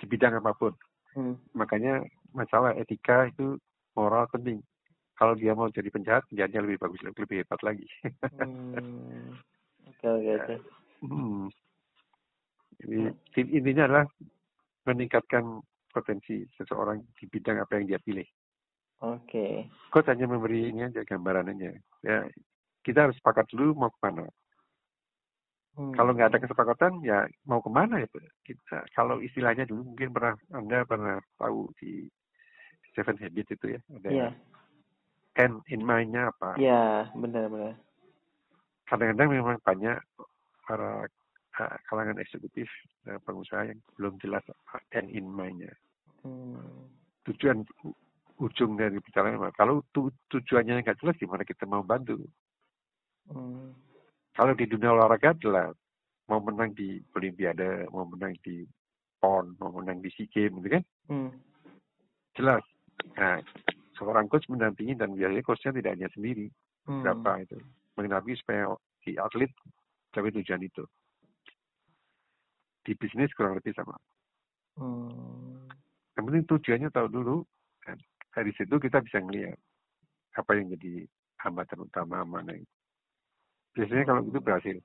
[0.00, 0.72] di bidang apa pun.
[1.12, 1.36] Hmm.
[1.52, 3.56] Makanya masalah etika itu
[3.96, 4.60] moral penting.
[5.16, 7.86] Kalau dia mau jadi penjahat, penjahatnya lebih bagus, lebih hebat lagi.
[8.40, 9.36] hmm.
[9.92, 10.36] Oke, oke, ya.
[10.40, 10.56] oke.
[11.04, 11.46] Hmm.
[12.82, 14.06] Jadi intinya adalah
[14.88, 18.26] meningkatkan potensi seseorang di bidang apa yang dia pilih.
[19.02, 19.18] Oke.
[19.28, 19.52] Okay.
[19.92, 21.70] Coach hanya memberi ini aja gambaran aja.
[22.02, 22.18] Ya,
[22.82, 24.26] kita harus sepakat dulu mau ke mana.
[25.72, 25.96] Hmm.
[25.96, 28.08] Kalau nggak ada kesepakatan, ya mau ke mana ya
[28.44, 28.84] kita.
[28.92, 32.04] Kalau istilahnya dulu mungkin pernah anda pernah tahu di
[32.92, 34.32] Seven Habits itu ya, ada yeah.
[35.40, 36.60] end in mind-nya apa?
[36.60, 37.80] Iya, yeah, benar-benar.
[38.84, 39.96] Kadang-kadang memang banyak
[40.68, 41.08] para
[41.56, 42.68] uh, kalangan eksekutif
[43.08, 44.44] dan pengusaha yang belum jelas
[44.92, 45.72] end in mind-nya.
[46.20, 46.92] Hmm.
[47.24, 47.64] Tujuan
[48.36, 52.20] ujung dari bicara kalau tu, tujuannya nggak jelas gimana kita mau bantu?
[53.32, 53.72] Hmm.
[54.32, 55.68] Kalau di dunia olahraga adalah
[56.32, 58.64] mau menang di Olimpiade, mau menang di
[59.20, 60.84] PON, mau menang di SEA Games, gitu kan?
[61.12, 61.30] Hmm.
[62.32, 62.64] Jelas.
[63.20, 63.44] Nah,
[64.00, 66.46] seorang coach mendampingi dan biasanya coachnya tidak hanya sendiri.
[66.88, 67.04] Hmm.
[67.04, 67.60] Berapa itu?
[68.00, 68.72] Mendampingi supaya
[69.04, 69.52] si atlet
[70.16, 70.84] capai tujuan itu.
[72.82, 73.94] Di bisnis kurang lebih sama.
[74.80, 75.68] Hmm.
[76.16, 77.36] Yang penting tujuannya tahu dulu.
[77.84, 78.00] Dan
[78.32, 79.60] dari situ kita bisa melihat
[80.34, 81.04] apa yang jadi
[81.44, 82.81] hambatan utama mana itu.
[83.72, 84.76] Biasanya kalau itu berhasil.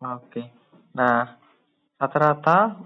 [0.00, 0.42] Oke.
[0.96, 1.36] Nah,
[2.00, 2.76] rata-rata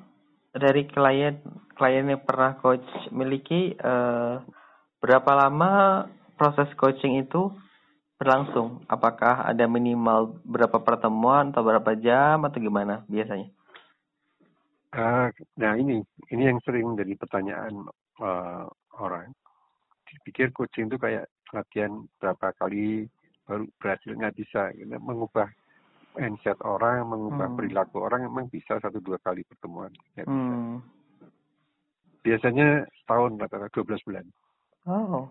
[0.55, 1.39] dari klien
[1.75, 4.35] klien yang pernah coach miliki eh,
[5.03, 6.07] berapa lama
[6.39, 7.51] proses coaching itu
[8.19, 8.87] berlangsung?
[8.87, 13.51] Apakah ada minimal berapa pertemuan atau berapa jam atau gimana biasanya?
[14.95, 15.27] Uh,
[15.59, 17.83] nah ini ini yang sering menjadi pertanyaan
[18.23, 18.71] uh,
[19.03, 19.35] orang.
[20.07, 23.11] Dipikir coaching itu kayak latihan berapa kali
[23.45, 24.89] baru berhasil nggak bisa gitu.
[25.01, 25.49] mengubah
[26.15, 27.57] mindset orang mengubah hmm.
[27.59, 30.81] perilaku orang emang bisa satu dua kali pertemuan ya hmm.
[32.23, 34.27] biasanya setahun rata-rata belas bulan
[34.89, 35.29] oh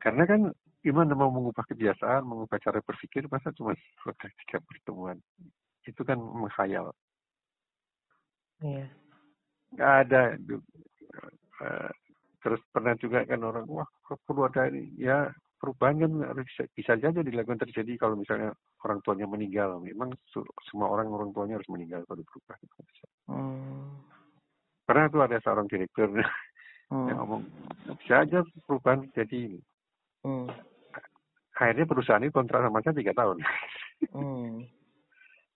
[0.00, 0.40] karena kan
[0.80, 5.18] gimana mau mengubah kebiasaan mengubah cara berpikir masa cuma dua tiga pertemuan
[5.84, 6.90] itu kan menghayal
[8.64, 8.88] iya yeah.
[9.68, 10.22] nggak ada
[11.60, 11.90] uh,
[12.40, 13.88] terus pernah juga kan orang wah
[14.24, 18.54] perlu ada ini ya perubahan kan bisa, bisa saja dilakukan terjadi kalau misalnya
[18.86, 19.82] orang tuanya meninggal.
[19.82, 20.14] Memang
[20.70, 22.56] semua orang orang tuanya harus meninggal kalau berubah.
[23.26, 23.98] Hmm.
[24.86, 26.08] Pernah tuh ada seorang direktur
[26.88, 27.06] hmm.
[27.10, 27.42] yang ngomong
[28.00, 29.60] bisa aja perubahan terjadi ini.
[30.22, 30.48] Hmm.
[31.58, 33.42] Akhirnya perusahaan ini kontrak sama saya tiga tahun.
[34.14, 34.62] hmm.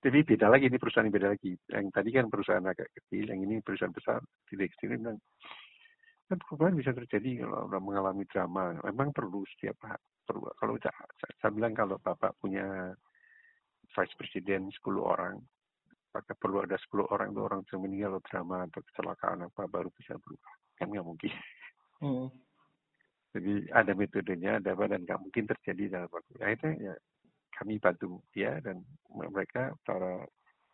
[0.03, 1.55] Jadi beda lagi ini perusahaan ini beda lagi.
[1.71, 4.19] Yang tadi kan perusahaan agak kecil, yang ini perusahaan besar.
[4.51, 5.23] Direktur bilang
[6.33, 8.73] kan perubahan bisa terjadi kalau orang mengalami drama.
[8.89, 9.85] Memang perlu setiap
[10.25, 10.49] perlu.
[10.57, 10.97] Kalau saya,
[11.37, 12.97] saya bilang kalau bapak punya
[13.93, 15.37] vice presiden 10 orang,
[16.17, 19.93] maka perlu ada 10 orang itu orang yang meninggal atau drama atau kecelakaan apa baru
[19.93, 20.53] bisa berubah.
[20.81, 21.33] Kan nggak mungkin.
[22.01, 22.29] Hmm.
[23.37, 26.33] Jadi ada metodenya, ada apa dan nggak mungkin terjadi dalam waktu.
[26.41, 26.95] Akhirnya ya
[27.61, 28.81] kami bantu dia dan
[29.13, 30.25] mereka para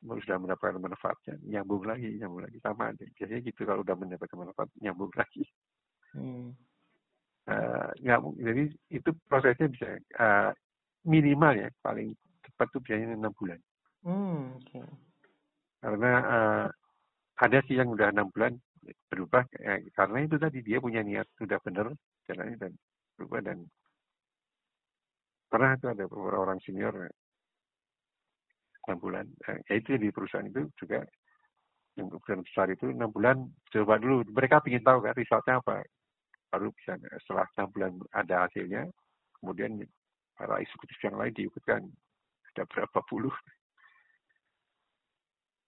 [0.02, 1.34] sudah mendapatkan manfaatnya.
[1.42, 2.58] Nyambung lagi nyambung lagi.
[2.62, 3.04] Sama aja.
[3.18, 5.44] Biasanya gitu kalau udah mendapatkan manfaat nyambung lagi.
[6.08, 6.56] Hmm.
[7.52, 9.88] uh, nggak jadi itu prosesnya bisa
[10.20, 10.50] uh,
[11.04, 11.68] minimal ya.
[11.82, 12.14] Paling
[12.46, 13.60] cepat tuh biasanya enam bulan.
[13.98, 14.86] Hmm, okay.
[15.82, 16.66] karena uh,
[17.42, 18.54] ada sih yang udah enam bulan
[19.10, 19.44] berubah.
[19.58, 21.92] Ya, karena itu tadi dia punya niat sudah benar
[22.30, 22.72] jalannya dan
[23.18, 23.58] berubah dan
[25.48, 26.94] pernah itu ada beberapa orang senior
[28.88, 29.28] enam bulan.
[29.44, 31.04] Nah, ya itu di perusahaan itu juga
[32.00, 34.24] yang ukuran besar itu enam bulan coba dulu.
[34.32, 35.84] Mereka ingin tahu kan resultnya apa.
[36.48, 38.88] Baru bisa setelah enam bulan ada hasilnya
[39.38, 39.84] kemudian
[40.32, 41.84] para eksekutif yang lain diikutkan.
[42.56, 43.34] Ada berapa puluh.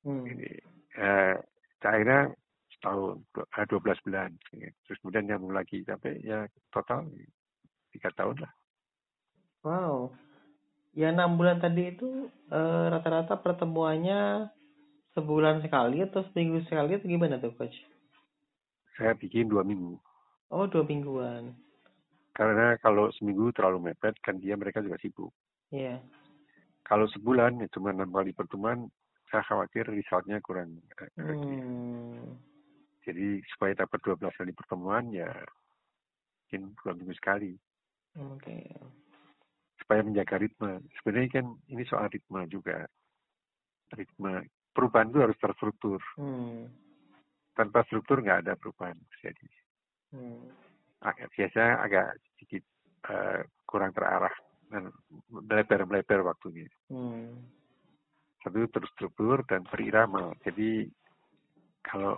[0.01, 0.25] Hmm.
[0.25, 0.49] ini
[0.97, 1.37] eh,
[1.85, 2.33] akhirnya
[2.73, 4.33] setahun eh, dua belas bulan.
[4.89, 7.05] Terus kemudian nyambung lagi sampai ya total
[7.93, 8.53] tiga tahun lah.
[9.61, 10.17] Wow
[10.95, 14.51] ya enam bulan tadi itu eh, rata-rata pertemuannya
[15.15, 17.75] sebulan sekali atau seminggu sekali atau gimana tuh coach?
[18.99, 19.99] Saya bikin dua minggu.
[20.51, 21.55] Oh dua mingguan.
[22.35, 25.35] Karena kalau seminggu terlalu mepet kan dia mereka juga sibuk.
[25.71, 25.99] Iya.
[25.99, 26.01] Yeah.
[26.87, 28.91] Kalau sebulan ya cuma enam kali pertemuan,
[29.31, 30.83] saya khawatir resultnya kurang.
[30.99, 32.35] Eh, hmm.
[33.07, 35.31] Jadi supaya dapat dua belas kali pertemuan ya
[36.51, 37.55] mungkin dua minggu sekali.
[38.19, 38.43] Oke.
[38.43, 38.67] Okay.
[39.91, 40.87] Supaya menjaga ritme.
[41.03, 42.87] Sebenarnya kan ini soal ritme juga.
[43.91, 45.99] Ritme perubahan itu harus terstruktur.
[46.15, 46.71] Hmm.
[47.59, 49.49] Tanpa struktur nggak ada perubahan jadi.
[50.15, 50.47] Hmm.
[51.35, 52.07] Biasanya agak
[52.39, 52.63] sedikit
[53.11, 54.31] uh, kurang terarah
[54.71, 54.95] dan
[55.27, 56.71] melebar-melebar waktunya.
[56.87, 57.51] Hmm.
[58.47, 60.31] Satu terstruktur dan berirama.
[60.47, 60.87] Jadi
[61.83, 62.15] kalau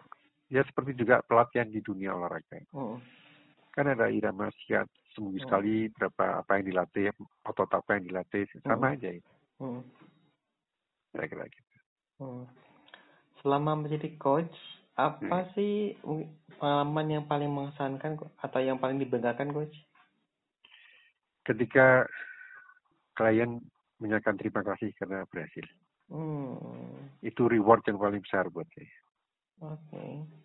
[0.53, 2.61] ya seperti juga pelatihan di dunia olahraga.
[2.77, 3.01] Hmm.
[3.73, 5.45] Kan ada irama siat seminggu hmm.
[5.49, 7.13] sekali berapa apa yang dilatih,
[7.45, 8.95] otot apa yang dilatih sama hmm.
[8.97, 9.11] aja.
[9.61, 9.83] Hmm.
[11.13, 11.77] Kira-kira gitu.
[12.21, 12.45] Hmm.
[13.41, 14.53] Selama menjadi coach,
[14.97, 15.51] apa hmm.
[15.57, 15.97] sih
[16.61, 19.75] pengalaman yang paling mengesankan atau yang paling dibanggakan coach?
[21.43, 22.07] Ketika
[23.17, 23.61] klien
[24.03, 25.65] menyatakan terima kasih karena berhasil.
[26.13, 27.09] Hmm.
[27.25, 28.91] Itu reward yang paling besar buat saya.
[29.63, 29.79] Oke.
[29.89, 30.42] Okay.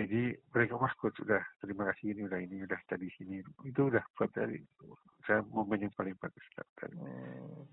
[0.00, 4.00] Jadi mereka wah coach sudah terima kasih ini udah ini udah tadi sini itu udah
[4.16, 4.56] buat dari
[5.28, 6.40] saya momen yang paling bagus.
[6.88, 7.68] Hmm.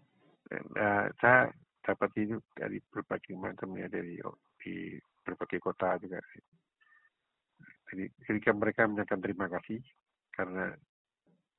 [0.76, 1.48] Nah, saya
[1.88, 4.20] dapat itu dari berbagai macam ya dari
[4.60, 6.20] di berbagai kota juga.
[7.88, 9.80] Jadi ketika mereka menyatakan terima kasih
[10.36, 10.76] karena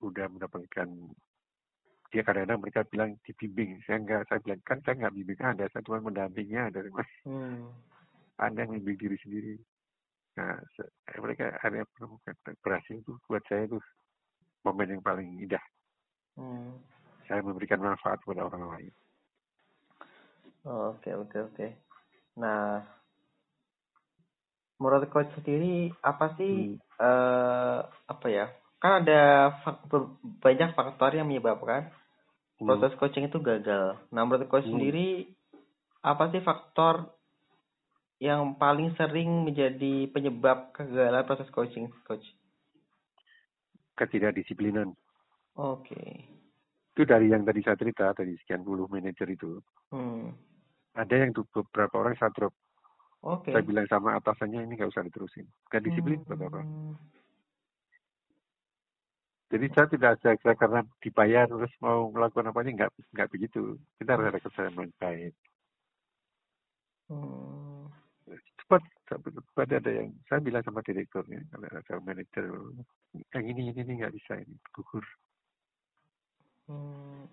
[0.04, 0.88] udah mendapatkan
[2.12, 5.85] dia kadang-kadang mereka bilang dibimbing saya enggak saya bilang kan saya enggak bimbing anda saya
[5.85, 7.68] cuma mendampingnya dari mas hmm.
[8.40, 9.54] anda yang membimbing diri sendiri
[10.38, 10.55] nah
[11.18, 13.83] mereka ada menemukan berhasil itu buat saya itu
[14.62, 15.62] momen yang paling indah
[16.38, 16.79] hmm.
[17.27, 18.94] saya memberikan manfaat kepada orang lain
[20.68, 21.66] Oke oke oke.
[22.37, 22.85] Nah,
[24.77, 26.79] menurut coach sendiri apa sih hmm.
[27.01, 28.46] uh, apa ya?
[28.79, 31.88] Kan ada faktor, banyak faktor yang menyebabkan
[32.61, 32.66] hmm.
[32.68, 33.96] proses coaching itu gagal.
[34.12, 34.77] Nah, menurut coach hmm.
[34.77, 35.09] sendiri
[36.05, 37.16] apa sih faktor
[38.18, 42.24] yang paling sering menjadi penyebab kegagalan proses coaching, coach?
[43.94, 44.94] Ketidakdisiplinan.
[45.59, 45.94] Oke.
[45.94, 46.11] Okay.
[46.94, 49.62] Itu dari yang tadi saya cerita, dari sekian puluh manajer itu.
[49.94, 50.48] Hmm
[50.98, 52.50] ada yang tuh beberapa orang saya drop
[53.18, 53.50] Oke.
[53.50, 53.59] Okay.
[53.59, 55.42] Saya bilang sama atasannya ini nggak usah diterusin.
[55.66, 56.38] Gak disiplin hmm.
[56.38, 56.62] apa.
[59.50, 63.74] Jadi saya tidak saya karena dibayar terus mau melakukan apa nggak nggak begitu.
[63.98, 65.35] Kita harus ada kesadaran baik.
[67.11, 67.67] Hmm.
[68.68, 72.44] Cepat, cepat ada yang saya bilang sama direkturnya, kalau ada manajer
[73.33, 75.00] yang ini ini ini nggak bisa ini gugur.
[76.68, 77.24] Hmm.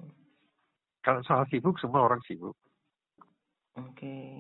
[1.03, 2.55] Kalau soal sibuk semua orang sibuk.
[3.75, 3.99] Oke.
[3.99, 4.31] Okay.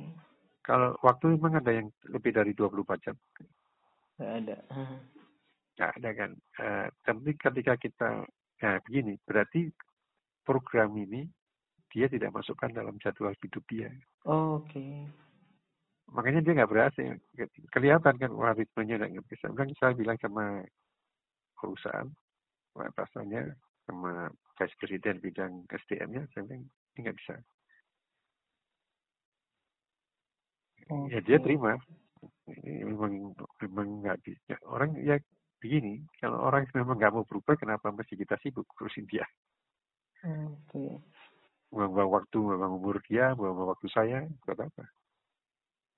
[0.63, 3.15] Kalau waktu memang ada yang lebih dari 24 jam?
[4.15, 4.57] Nggak ada.
[5.75, 6.31] Nggak ada kan.
[6.55, 8.09] Uh, tapi ketika kita,
[8.63, 9.67] nah begini, berarti
[10.47, 11.27] program ini
[11.91, 13.91] dia tidak masukkan dalam jadwal hidup dia.
[14.23, 14.79] Oh, Oke.
[14.79, 15.24] Okay.
[16.13, 17.17] Makanya dia nggak berhasil.
[17.73, 19.49] Kelihatan kan, wah ritmenya nggak bisa.
[19.53, 20.61] Kan saya bilang sama
[21.57, 22.07] perusahaan,
[22.77, 23.55] atasannya,
[23.89, 26.63] sama vice president bidang SDM-nya, saya bilang,
[26.95, 27.35] ini nggak bisa.
[30.89, 31.17] okay.
[31.17, 31.77] ya dia terima
[32.65, 35.17] memang memang nggak bisa orang ya
[35.61, 39.25] begini kalau orang memang nggak mau berubah kenapa mesti kita sibuk terusin dia
[40.25, 40.93] oke okay.
[41.73, 44.85] buang-buang waktu buang umur dia buang-buang waktu saya buat apa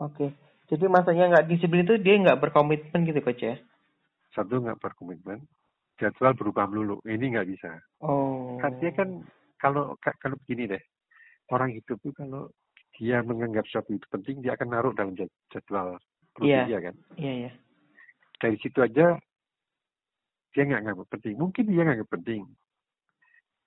[0.01, 0.29] oke okay.
[0.69, 3.55] jadi masanya nggak disiplin itu dia nggak berkomitmen gitu coach ya
[4.33, 5.45] satu nggak berkomitmen
[5.97, 7.71] jadwal berubah melulu ini nggak bisa
[8.05, 9.21] oh dia kan
[9.57, 10.83] kalau kalau begini deh
[11.49, 12.51] orang hidup itu kalau
[12.97, 15.13] dia menganggap sesuatu itu penting, dia akan naruh dalam
[15.53, 16.01] jadwal
[16.37, 16.65] rutin yeah.
[16.65, 16.95] dia kan.
[17.15, 17.45] Iya, yeah, iya.
[17.45, 17.53] Yeah.
[18.37, 19.05] Dari situ aja
[20.53, 21.35] dia nggak nganggap penting.
[21.37, 22.41] Mungkin dia nggak penting.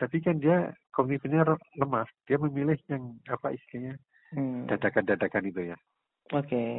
[0.03, 1.47] Tapi kan dia kognitifnya
[1.79, 2.09] lemah.
[2.27, 3.95] Dia memilih yang apa istilahnya
[4.35, 4.67] hmm.
[4.67, 5.79] dadakan-dadakan itu ya.
[6.31, 6.47] Oke.
[6.47, 6.75] Okay.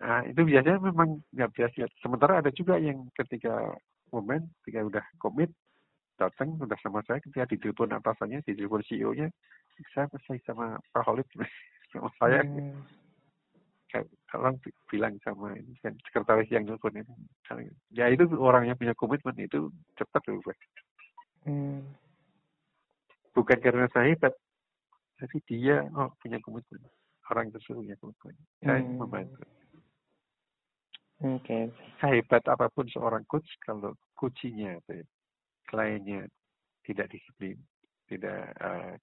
[0.00, 1.86] Nah, itu biasanya memang nggak biasa.
[2.00, 3.76] Sementara ada juga yang ketika
[4.10, 5.52] momen, ketika udah komit,
[6.16, 9.28] datang udah sama saya ketika ditelepon atasannya, ditelepon CEO-nya,
[9.92, 11.26] saya selesai sama Pak Holid
[11.92, 12.84] sama saya hmm.
[14.30, 14.54] kalau
[14.92, 17.14] bilang sama ini kan sekretaris yang nelfon itu
[17.90, 20.56] ya itu orang yang punya komitmen itu cepat berubah
[21.48, 21.82] hmm.
[23.34, 26.80] bukan karena saya tapi dia oh punya komitmen
[27.30, 28.98] orang tersebut punya komitmen saya hmm.
[28.98, 29.38] membantu
[31.20, 31.44] Oke.
[31.44, 31.62] Okay.
[32.00, 34.80] Hebat apa pun seorang coach kalau coachingnya
[35.68, 36.24] kliennya
[36.80, 37.60] tidak disiplin,
[38.08, 38.96] tidak uh,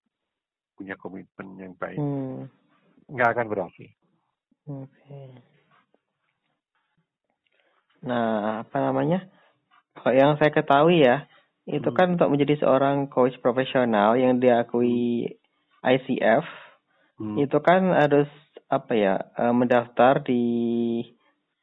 [0.73, 2.49] punya komitmen yang baik, hmm.
[3.13, 3.89] nggak akan berhasil.
[4.65, 4.89] Oke.
[4.89, 5.29] Okay.
[8.05, 9.25] Nah, apa namanya?
[9.97, 11.25] Kalau yang saya ketahui ya,
[11.69, 11.97] itu hmm.
[11.97, 15.37] kan untuk menjadi seorang coach profesional yang diakui
[15.85, 16.45] ICF,
[17.17, 17.37] hmm.
[17.41, 18.29] itu kan harus
[18.67, 20.43] apa ya eh, mendaftar di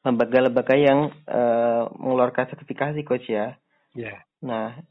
[0.04, 3.56] lembaga-lembaga yang uh, mengeluarkan sertifikasi coach ya.
[3.96, 4.04] Ya.
[4.04, 4.18] Yeah.
[4.44, 4.84] Nah,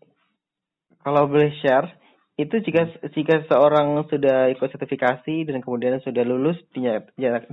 [1.06, 1.94] kalau boleh share,
[2.34, 6.58] itu jika jika seorang sudah ikut sertifikasi dan kemudian sudah lulus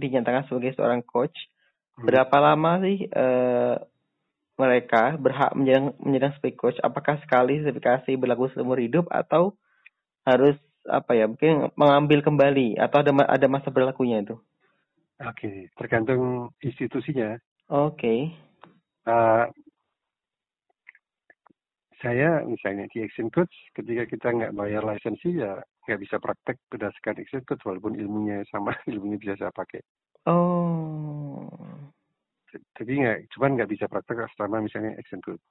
[0.01, 1.37] dinyatakan sebagai seorang coach,
[2.01, 2.09] hmm.
[2.09, 3.77] berapa lama sih uh,
[4.57, 6.79] mereka berhak menjadi menjadi sebagai coach?
[6.81, 9.53] Apakah sekali sertifikasi berlaku seumur hidup atau
[10.25, 10.57] harus
[10.89, 14.37] apa ya mungkin mengambil kembali atau ada ada masa berlakunya itu?
[15.21, 15.57] Oke, okay.
[15.77, 17.37] tergantung institusinya.
[17.69, 18.01] Oke.
[18.01, 18.21] Okay.
[19.05, 19.45] Uh,
[22.01, 27.21] saya misalnya di Action Coach, ketika kita nggak bayar lisensi ya nggak bisa praktek berdasarkan
[27.21, 29.85] Action Coach walaupun ilmunya sama, ilmunya bisa saya pakai.
[30.25, 31.45] Oh.
[32.51, 35.45] Jadi nggak, cuman nggak bisa praktek selama misalnya Action Coach.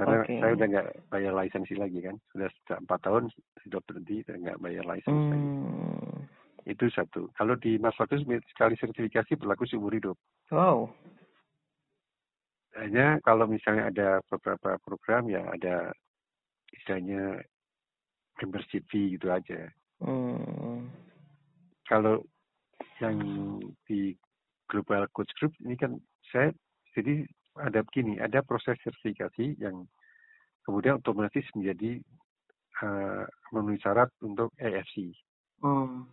[0.00, 0.40] Karena okay.
[0.40, 2.48] saya udah nggak bayar lisensi lagi kan, sudah
[2.80, 3.28] empat tahun
[3.68, 5.28] sudah berhenti dan nggak bayar lisensi hmm.
[5.28, 5.50] lagi.
[6.72, 7.28] Itu satu.
[7.36, 10.16] Kalau di Mas Fakus sekali sertifikasi berlaku seumur hidup.
[10.48, 10.88] Wow.
[12.80, 15.92] Hanya kalau misalnya ada beberapa program ya ada
[16.72, 17.44] istilahnya
[18.40, 19.68] membership fee gitu aja.
[20.00, 20.88] Hmm.
[21.84, 22.24] Kalau
[23.04, 23.20] yang
[23.84, 24.16] di
[24.64, 26.00] Global Coach Group ini kan
[26.32, 26.56] saya
[26.96, 29.88] jadi ada begini, ada proses sertifikasi yang
[30.62, 31.98] kemudian otomatis menjadi
[32.84, 35.10] uh, memenuhi syarat untuk AFC.
[35.64, 36.06] Hmm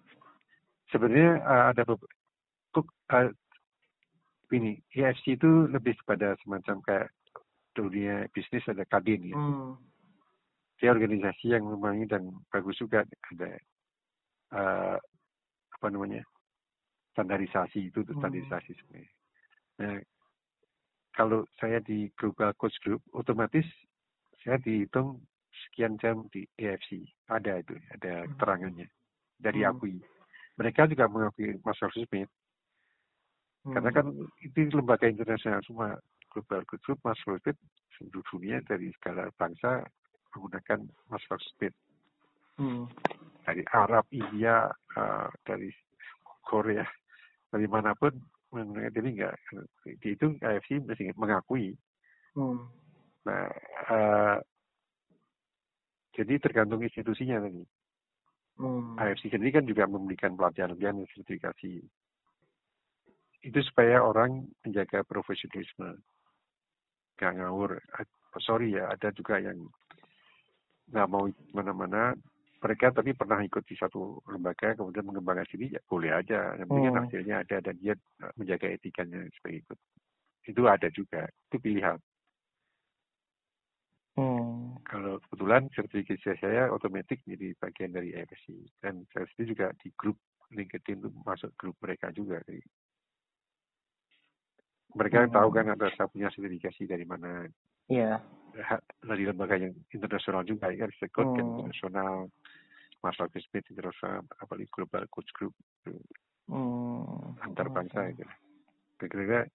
[0.91, 3.29] sebenarnya uh, ada uh,
[4.55, 7.09] ini EFC itu lebih kepada semacam kayak
[7.75, 9.37] dunia bisnis ada kadin ya.
[9.37, 9.75] Hmm.
[10.77, 13.51] Dia organisasi yang memang dan bagus juga ada
[14.55, 14.97] uh,
[15.77, 16.23] apa namanya
[17.13, 18.17] standarisasi itu hmm.
[18.17, 18.79] standarisasi hmm.
[18.81, 19.13] sebenarnya.
[19.77, 19.95] Nah,
[21.17, 23.65] kalau saya di Global Coach Group, otomatis
[24.45, 25.17] saya dihitung
[25.65, 27.09] sekian jam di EFC.
[27.33, 28.37] Ada itu, ada hmm.
[28.37, 28.87] keterangannya
[29.41, 29.69] dari hmm.
[29.73, 29.97] akui
[30.57, 32.29] mereka juga mengakui Marshall Smith.
[33.65, 33.73] Hmm.
[33.77, 34.05] Karena kan
[34.41, 35.97] itu lembaga internasional semua
[36.33, 37.57] global group Marshall Smith
[37.97, 39.85] seluruh dunia dari segala bangsa
[40.33, 41.77] menggunakan Marshall Smith.
[42.57, 42.89] Hmm.
[43.45, 45.69] Dari Arab, India, uh, dari
[46.41, 46.83] Korea,
[47.53, 48.11] dari mana pun
[48.57, 49.35] menggunakan jadi enggak
[50.01, 51.77] itu AFC mesti mengakui.
[52.33, 52.65] Hmm.
[53.27, 53.45] Nah,
[53.91, 54.37] uh,
[56.17, 57.61] jadi tergantung institusinya tadi.
[58.57, 58.97] Hmm.
[58.97, 61.85] AFC sendiri kan juga memberikan pelatihan-pelatihan sertifikasi.
[63.45, 66.01] Itu supaya orang menjaga profesionalisme.
[67.21, 67.77] Gak ngawur.
[68.33, 69.69] Oh, sorry ya, ada juga yang
[70.89, 72.17] nggak mau mana-mana.
[72.67, 76.51] Mereka tapi pernah ikut di satu lembaga, kemudian mengembangkan sini, ya boleh aja.
[76.59, 76.99] Yang penting hmm.
[76.99, 77.95] hasilnya ada dan dia
[78.35, 79.79] menjaga etikanya sebagai ikut.
[80.51, 81.31] Itu ada juga.
[81.47, 81.95] Itu pilihan.
[84.19, 84.83] Hmm.
[84.83, 90.19] Kalau kebetulan sertifikasi saya otomatis jadi bagian dari EFC dan saya sendiri juga di grup
[90.51, 92.43] LinkedIn itu masuk grup mereka juga.
[92.43, 92.59] Jadi
[94.91, 95.31] mereka hmm.
[95.31, 97.47] tahu kan ada saya punya sertifikasi dari mana.
[97.87, 98.19] Iya.
[98.57, 98.81] Yeah.
[99.05, 101.69] Dari lembaga yang internasional juga ya, Sekot kan hmm.
[101.69, 102.25] kan
[102.99, 105.53] internasional, Master Smith internasional, apalagi Global Coach Group
[106.49, 107.41] hmm.
[107.45, 108.13] antar bangsa okay.
[108.17, 108.25] itu.
[108.97, 109.45] Kira-kira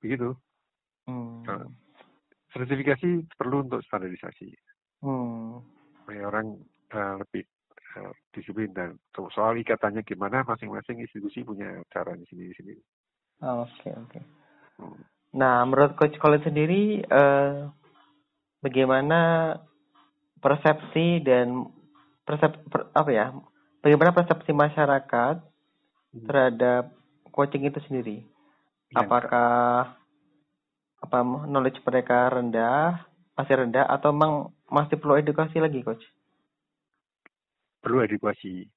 [0.00, 0.28] begitu.
[1.04, 1.42] Hmm
[2.54, 4.50] sertifikasi perlu untuk standarisasi.
[5.00, 5.62] Hmm.
[6.02, 6.58] Supaya orang
[6.92, 7.46] uh, lebih
[7.98, 12.82] uh, disiplin dan soal ikatannya gimana masing-masing institusi punya caranya sendiri-sendiri.
[13.40, 14.10] Oke okay, oke.
[14.10, 14.22] Okay.
[14.82, 15.00] Hmm.
[15.38, 17.70] Nah menurut Coach Colin sendiri uh,
[18.60, 19.54] bagaimana
[20.42, 21.70] persepsi dan
[22.30, 23.34] persep per, apa ya
[23.82, 25.36] bagaimana persepsi masyarakat
[26.14, 26.26] hmm.
[26.30, 26.94] terhadap
[27.34, 28.22] coaching itu sendiri?
[28.94, 29.98] Ya, Apakah
[31.00, 31.18] apa
[31.48, 33.02] knowledge mereka rendah,
[33.34, 36.04] masih rendah atau memang masih perlu edukasi lagi, coach?
[37.80, 38.68] Perlu edukasi.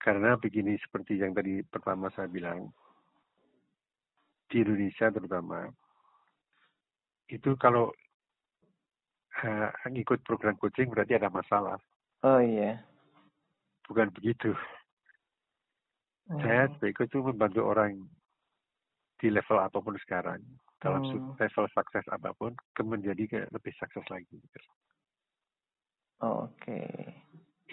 [0.00, 2.72] Karena begini seperti yang tadi pertama saya bilang,
[4.48, 5.68] di Indonesia terutama,
[7.28, 7.92] itu kalau
[9.44, 11.76] uh, ngikut program coaching berarti ada masalah.
[12.20, 12.84] Oh iya.
[13.88, 14.52] Bukan begitu.
[16.30, 16.72] Saya Hmm.
[16.78, 18.06] sebagai coach itu membantu orang
[19.18, 20.40] di level apa pun sekarang
[20.78, 21.34] dalam Hmm.
[21.36, 24.38] level sukses apa pun ke menjadi ke lebih sukses lagi.
[26.20, 26.84] Oh, Oke.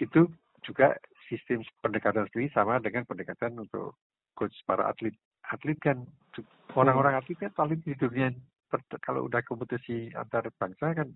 [0.00, 0.32] Itu
[0.64, 0.96] juga
[1.28, 3.94] sistem pendekatan sendiri sama dengan pendekatan untuk
[4.34, 5.14] coach para atlet.
[5.48, 6.02] Atlet kan
[6.74, 8.32] orang-orang atlet kan paling di dunia
[9.00, 11.08] kalau udah kompetisi antar bangsa kan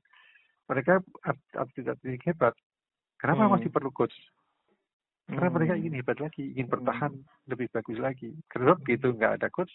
[0.68, 2.54] mereka at- atlet-atlet hebat.
[3.22, 3.54] Kenapa Hmm.
[3.54, 4.18] masih perlu coach?
[5.30, 5.54] Karena Hmm.
[5.54, 7.14] mereka ingin hebat lagi, ingin bertahan
[7.46, 8.34] lebih bagus lagi.
[8.50, 9.70] Karena begitu nggak ada coach,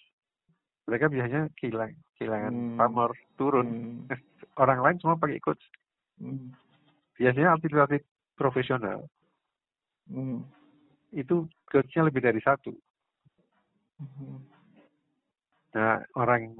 [0.84, 2.76] mereka biasanya kehilang, kehilangan Hmm.
[2.76, 3.68] pamor, turun.
[3.72, 4.12] Hmm.
[4.62, 5.64] Orang lain semua pakai coach.
[6.20, 6.52] Hmm.
[7.16, 8.04] Biasanya atlet-atlet
[8.36, 9.08] profesional
[10.12, 10.44] Hmm.
[11.16, 12.76] itu coachnya lebih dari satu.
[13.98, 14.44] Hmm.
[15.72, 16.52] Nah, orang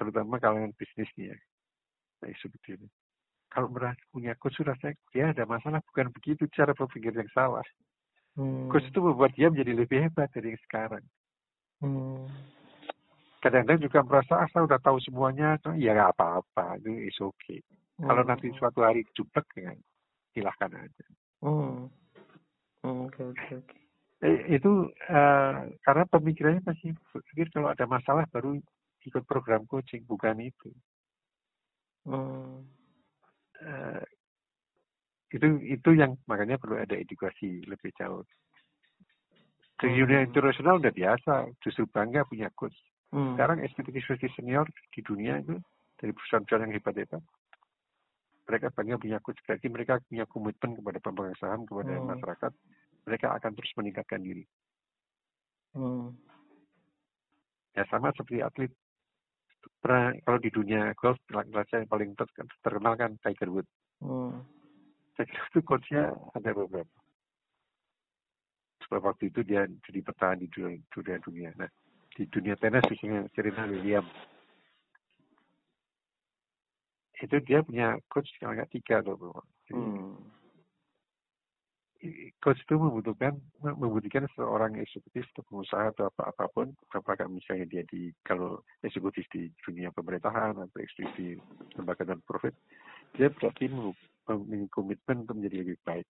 [0.00, 1.36] terutama kalangan bisnis nih ya,
[2.22, 2.88] nah, seperti ini.
[3.54, 7.62] Kalau merasa punya coach sudah saya, dia ada masalah bukan begitu cara berpikir yang salah.
[8.34, 8.66] Hmm.
[8.66, 11.04] Coach itu membuat dia menjadi lebih hebat dari yang sekarang.
[11.78, 12.26] Hmm.
[13.38, 17.62] Kadang-kadang juga merasa ah saya udah tahu semuanya, ya nggak apa-apa, itu is okay.
[18.02, 18.34] Kalau Hmm.
[18.34, 19.70] nanti suatu hari jublek ya
[20.34, 21.06] silahkan aja.
[21.38, 21.86] Hmm.
[22.82, 23.76] Hmm, Oke oke oke.
[24.24, 25.52] Eh, itu eh,
[25.86, 28.58] karena pemikirannya masih berpikir kalau ada masalah baru
[29.06, 30.74] ikut program coaching, bukan itu.
[32.02, 32.66] Hmm.
[33.62, 34.02] Eh,
[35.34, 38.22] itu itu yang makanya perlu ada edukasi lebih jauh.
[39.74, 39.98] Di Hmm.
[40.06, 42.74] dunia internasional udah biasa, justru bangga punya coach.
[43.10, 43.34] Hmm.
[43.34, 44.02] Sekarang eksekutif
[44.34, 45.58] senior di dunia itu
[45.98, 47.22] dari perusahaan-perusahaan yang hebat-hebat,
[48.46, 49.38] mereka bangga punya coach.
[49.42, 52.06] Berarti mereka punya komitmen kepada pemegang saham, kepada Hmm.
[52.14, 52.52] masyarakat.
[53.04, 54.44] Mereka akan terus meningkatkan diri.
[55.74, 56.14] Hmm.
[57.74, 58.70] Ya sama seperti atlet.
[59.80, 63.72] Pernah kalau di dunia golf, laki-laki yang paling ter- terkenal kan Tiger Woods.
[64.00, 64.44] Hmm.
[65.14, 66.04] Saya kira itu coachnya
[66.34, 66.96] ada beberapa.
[68.84, 71.50] Sebab waktu itu dia jadi bertahan di dunia, dunia dunia.
[71.56, 71.70] Nah,
[72.16, 74.10] di dunia tenis misalnya Serena Williams.
[77.22, 79.42] Itu dia punya coach kalau nggak tiga atau berapa.
[79.70, 80.18] Jadi, Hmm.
[82.40, 86.72] Coach itu membutuhkan membutuhkan seorang eksekutif atau pengusaha atau apa apa pun.
[86.92, 91.28] Apakah misalnya dia di kalau eksekutif di dunia pemerintahan atau eksekutif di
[91.76, 92.52] lembaga dan profit
[93.14, 93.96] dia berarti mem-
[94.26, 96.06] memiliki komitmen untuk menjadi lebih baik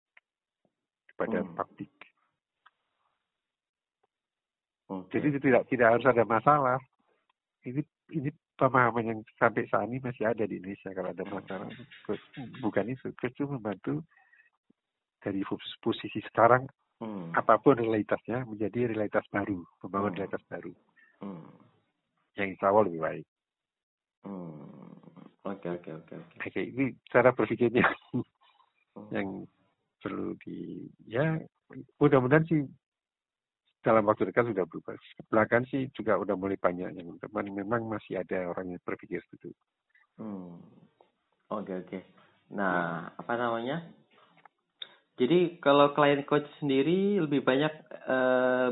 [1.13, 1.55] kepada Hmm.
[1.57, 1.93] publik
[4.93, 5.17] Oke.
[5.19, 6.79] jadi tidak tidak harus ada masalah.
[7.63, 7.81] Ini
[8.13, 8.29] ini
[8.59, 11.69] pemahaman yang sampai saat ini masih ada di Indonesia kalau ada masalah.
[12.05, 12.23] Coach
[12.61, 14.05] bukan itu itu membantu
[15.23, 16.67] dari pos- posisi sekarang
[17.03, 17.35] Hmm.
[17.35, 20.19] apa pun realitasnya menjadi realitas baru, membangun Hmm.
[20.19, 20.73] realitas baru
[21.23, 21.51] Hmm.
[22.39, 23.27] yang insya Allah lebih baik.
[24.23, 24.71] Hmm.
[25.43, 26.37] Oke oke oke oke.
[26.47, 27.83] Oke, ini cara berpikirnya
[28.95, 29.09] Hmm.
[29.11, 29.29] yang
[29.99, 31.39] perlu di ya
[31.99, 32.63] mudah-mudahan sih
[33.83, 34.95] dalam waktu dekat sudah berubah.
[35.27, 39.51] Belakang sih juga udah mulai banyak yang teman memang masih ada orang yang berpikir seperti
[39.51, 39.63] itu.
[40.23, 40.63] Hmm.
[41.51, 41.99] Oke oke.
[42.55, 43.83] Nah, apa namanya?
[45.23, 47.71] Jadi kalau klien coach sendiri lebih banyak
[48.11, 48.71] eh,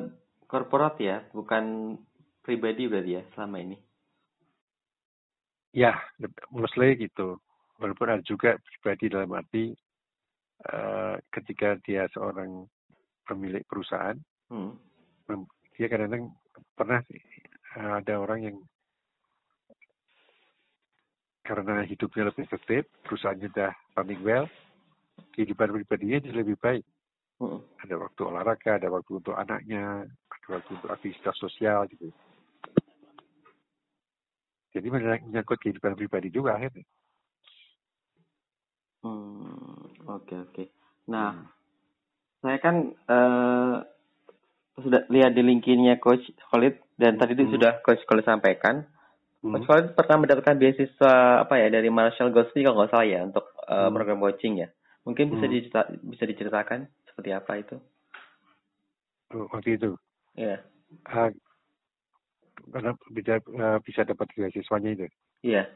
[0.51, 1.95] korporat ya, bukan
[2.43, 3.79] pribadi berarti ya selama ini.
[5.71, 5.95] Ya,
[6.51, 7.39] mostly gitu.
[7.79, 9.71] Walaupun ada juga pribadi dalam arti
[10.67, 12.67] eh, ketika dia seorang
[13.23, 14.19] pemilik perusahaan
[14.51, 14.75] Hmm.
[15.79, 16.35] dia kadang-kadang
[16.75, 18.57] pernah eh, ada orang yang
[21.47, 24.47] karena hidupnya lebih tertib, perusahaannya sudah running well,
[25.35, 26.85] kehidupan pribadinya jadi lebih baik.
[27.41, 27.61] Hmm.
[27.81, 32.13] Ada waktu olahraga, ada waktu untuk anaknya, ada waktu untuk aktivitas sosial gitu.
[34.71, 36.85] Jadi menyangkut kehidupan pribadi juga akhirnya.
[39.01, 39.89] Hmm.
[40.07, 40.65] Oke oke.
[41.09, 41.49] Nah,
[42.45, 43.77] saya kan eh,
[44.81, 47.55] sudah lihat di LinkedIn-nya Coach Khalid dan tadi itu Hmm.
[47.57, 48.85] sudah Coach Khalid sampaikan.
[49.41, 49.57] Hmm.
[49.57, 53.49] Coach Khalid pernah mendapatkan beasiswa apa ya dari Marshall Goldsmith kalau nggak salah ya untuk
[53.65, 53.95] eh, Hmm.
[53.97, 54.69] program coaching ya.
[55.11, 55.55] Mungkin bisa Hmm.
[55.59, 56.81] dicerita, bisa diceritakan
[57.11, 57.77] seperti apa itu?
[59.35, 59.99] Oh, Waktu itu,
[60.39, 60.63] Iya.
[61.11, 61.35] ah,
[62.71, 65.07] karena bisa, eh, bisa dapat beasiswanya itu.
[65.43, 65.67] Iya.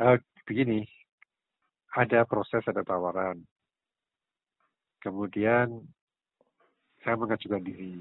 [0.00, 0.16] Eh,
[0.48, 0.88] begini,
[1.92, 3.44] ada proses, ada tawaran.
[5.04, 5.84] Kemudian
[7.04, 8.00] saya mengajukan diri.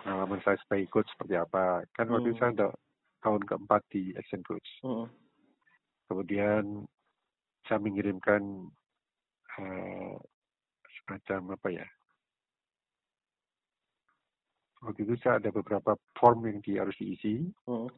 [0.00, 1.84] Pengalaman saya sebagai coach seperti apa.
[1.92, 2.40] Kan waktu Hmm.
[2.40, 2.70] saya udah
[3.20, 4.68] tahun keempat di Action Coach.
[4.80, 5.12] Hmm.
[6.08, 6.88] Kemudian
[7.68, 8.72] saya mengirimkan
[9.58, 10.16] eh,
[11.02, 11.86] semacam apa ya.
[14.78, 17.50] Waktu itu saya ada beberapa form yang di, harus diisi.
[17.66, 17.90] Hmm.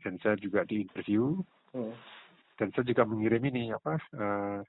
[0.00, 1.36] Dan saya juga di interview.
[1.76, 1.92] Hmm.
[2.56, 4.60] Dan saya juga mengirim ini apa eh,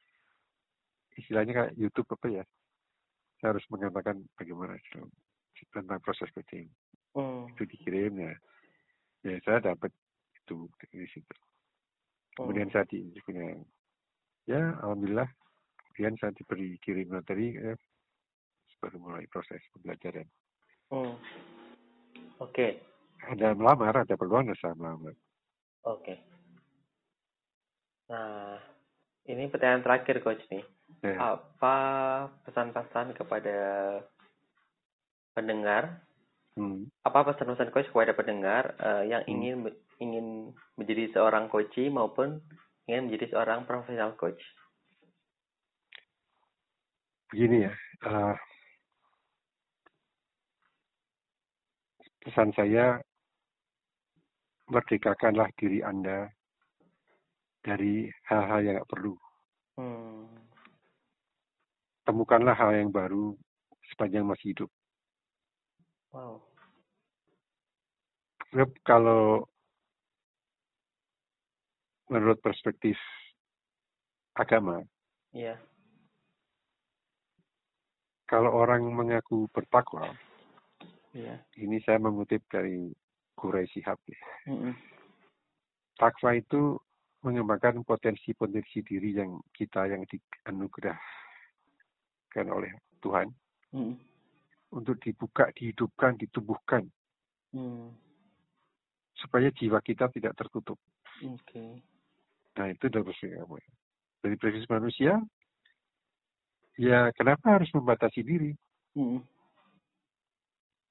[1.15, 2.43] istilahnya kayak YouTube apa ya.
[3.39, 4.75] Saya harus mengatakan bagaimana
[5.71, 6.67] tentang proses coaching.
[7.15, 7.47] Hmm.
[7.55, 8.33] Itu dikirim ya.
[9.23, 9.93] Ya saya dapat
[10.35, 11.35] itu di situ.
[12.35, 12.75] Kemudian Hmm.
[12.75, 13.55] saya di punya
[14.49, 15.29] ya alhamdulillah
[16.01, 17.77] kemudian saya diberi kirim materi eh,
[18.81, 20.25] baru mulai proses pembelajaran.
[20.89, 21.13] Hmm.
[22.41, 22.81] Oke.
[23.29, 25.13] Ada melamar, ada peluang ya saya melamar.
[25.85, 26.17] Oke.
[28.09, 28.57] Nah,
[29.29, 30.65] ini pertanyaan terakhir coach nih.
[31.05, 31.37] Ya.
[31.37, 31.77] Apa
[32.49, 33.57] pesan-pesan kepada
[35.37, 36.01] pendengar?
[36.57, 36.89] Hmm.
[37.05, 39.33] Apa pesan-pesan coach kepada pendengar eh, yang Hmm.
[39.37, 39.53] ingin
[40.01, 40.25] ingin
[40.81, 42.41] menjadi seorang coach maupun
[42.89, 44.41] ingin menjadi seorang profesional coach?
[47.31, 47.71] Begini ya,
[48.11, 48.35] eh,
[52.27, 52.99] pesan saya
[54.67, 56.27] merdekakanlah diri Anda
[57.63, 59.15] dari hal-hal yang nggak perlu.
[59.79, 60.27] Hmm.
[62.03, 63.31] Temukanlah hal yang baru
[63.95, 64.69] sepanjang masih hidup.
[66.11, 66.43] Wow.
[68.83, 69.47] Kalau
[72.11, 72.99] menurut perspektif
[74.35, 74.83] agama,
[75.31, 75.70] Iya.
[78.31, 80.15] Kalau orang mengaku bertakwa,
[81.11, 81.43] Iya.
[81.59, 82.87] ini saya mengutip dari
[83.35, 83.99] Quraisy Shihab.
[84.07, 84.15] ya.
[84.47, 84.71] Mm-mm.
[85.99, 86.79] Takwa itu
[87.21, 90.95] mengembangkan potensi-potensi diri yang kita yang dianugerahkan
[92.47, 92.71] oleh
[93.03, 93.27] Tuhan
[93.75, 93.99] Mm-mm.
[94.71, 96.87] untuk dibuka, dihidupkan, ditumbuhkan
[97.51, 97.91] Hmm.
[99.19, 100.79] supaya jiwa kita tidak tertutup.
[101.19, 101.83] Oke.
[102.55, 103.59] Nah itu dari perspektif agama.
[104.23, 105.19] Dari perspektif manusia,
[106.79, 108.51] ya kenapa harus membatasi diri?
[108.95, 109.23] Mm-mm.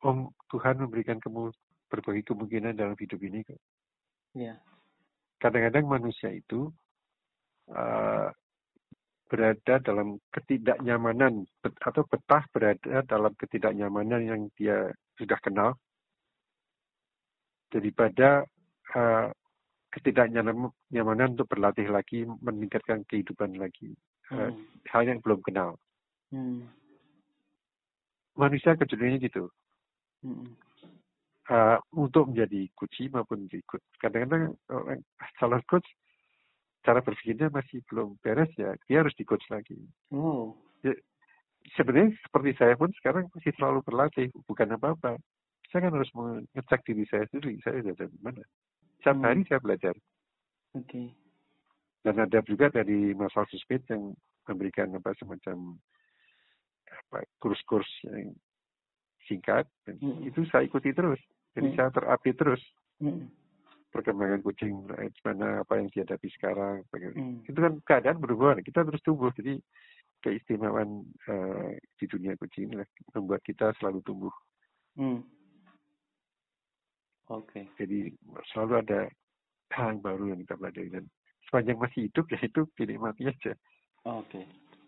[0.00, 1.52] Om Tuhan memberikan kamu
[1.92, 3.44] berbagai kemungkinan dalam hidup ini.
[3.44, 3.60] kok.
[4.32, 4.56] Iya.
[5.40, 6.72] Kadang-kadang manusia itu
[7.72, 8.28] uh,
[9.30, 15.78] berada dalam ketidaknyamanan bet- atau betah berada dalam ketidaknyamanan yang dia sudah kenal
[17.70, 18.42] daripada
[18.96, 19.30] uh,
[19.94, 23.94] ketidaknyamanan untuk berlatih lagi meningkatkan kehidupan lagi
[24.30, 24.54] Hmm.
[24.88, 25.74] hal yang belum kenal
[26.30, 26.70] Hmm.
[28.38, 29.50] manusia kecenderungannya gitu
[30.22, 30.54] Mm-mm.
[31.50, 33.82] uh, untuk menjadi coach maupun coach.
[33.98, 35.02] Kadang-kadang orang
[35.42, 35.88] calon coach
[36.86, 39.76] cara berpikirnya masih belum beres ya, dia harus di coach lagi.
[40.14, 40.56] Oh.
[41.76, 45.20] Sebenarnya seperti saya pun sekarang masih selalu berlatih, bukan apa-apa.
[45.68, 48.42] Saya kan harus mengecek diri saya sendiri, saya sudah dari mana.
[49.04, 49.26] Setiap Hmm.
[49.28, 49.94] hari saya belajar.
[50.72, 51.12] Oke.
[52.00, 54.16] Dan ada juga dari Mas Smith yang
[54.48, 55.76] memberikan apa semacam
[56.90, 58.32] apa kurs-kurs yang
[59.24, 60.24] singkat, dan Hmm.
[60.24, 61.20] itu saya ikuti terus.
[61.54, 61.76] Jadi Hmm.
[61.76, 62.62] saya terupdate terus.
[63.00, 63.28] Mm-mm.
[63.90, 67.18] perkembangan kucing eh, mana apa yang dihadapi sekarang bagaimana.
[67.18, 67.42] Hmm.
[67.42, 69.58] itu kan keadaan berubah kita terus tumbuh jadi
[70.22, 72.70] keistimewaan eh, di dunia kucing
[73.10, 74.30] membuat kita selalu tumbuh
[74.94, 75.26] Hmm.
[77.26, 77.66] Oke.
[77.82, 78.14] jadi
[78.50, 79.00] selalu ada
[79.74, 81.04] hal yang baru yang kita pelajari dan
[81.50, 83.52] sepanjang masih hidup ya itu dinikmati aja
[84.06, 84.46] Oke.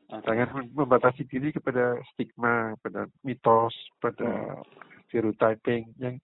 [0.09, 0.25] Oke.
[0.25, 4.63] jangan mem- membatasi diri kepada stigma pada mitos pada
[5.11, 6.17] stereotyping yang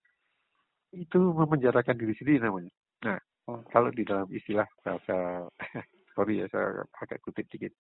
[0.95, 2.71] itu memenjarakan diri sendiri namanya
[3.03, 3.19] nah
[3.49, 3.65] Oh.
[3.73, 5.49] kalau di dalam istilah bahasa
[6.13, 7.73] sorry ya saya agak kutip dikit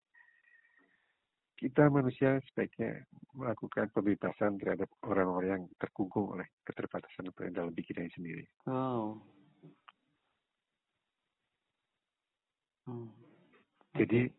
[1.60, 3.04] kita manusia sebaiknya
[3.36, 8.44] melakukan pembebasan terhadap orang-orang yang terkungkung oleh keterbatasan dalam pikirannya sendiri.
[8.64, 9.18] Oh.
[12.88, 13.12] Hmm.
[13.92, 14.32] Jadi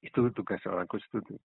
[0.00, 1.36] itu tugas seorang coach itu.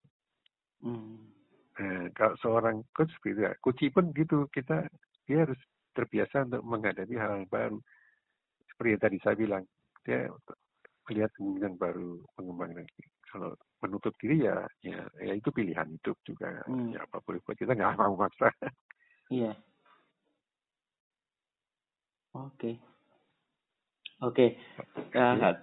[0.79, 1.27] Hmm.
[1.75, 4.87] Eh, kalau seorang coach beda, coach pun gitu kita
[5.27, 5.59] dia harus
[5.91, 7.79] terbiasa untuk menghadapi hal yang baru.
[8.71, 9.63] Seperti yang tadi saya bilang,
[10.07, 10.31] dia
[11.07, 13.03] melihat kemungkinan baru pengembangan lagi.
[13.29, 13.51] Kalau
[13.83, 16.63] menutup diri ya, ya, ya itu pilihan hidup juga.
[16.65, 16.95] Hmm.
[16.95, 18.49] Ya apa boleh buat kita nggak mau maksa.
[19.29, 19.53] Iya.
[22.33, 22.81] Oke.
[24.25, 24.57] Oke.
[25.13, 25.53] Ya,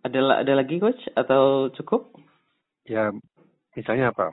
[0.00, 2.16] ada ada lagi coach atau cukup?
[2.88, 3.12] ya
[3.76, 4.32] misalnya apa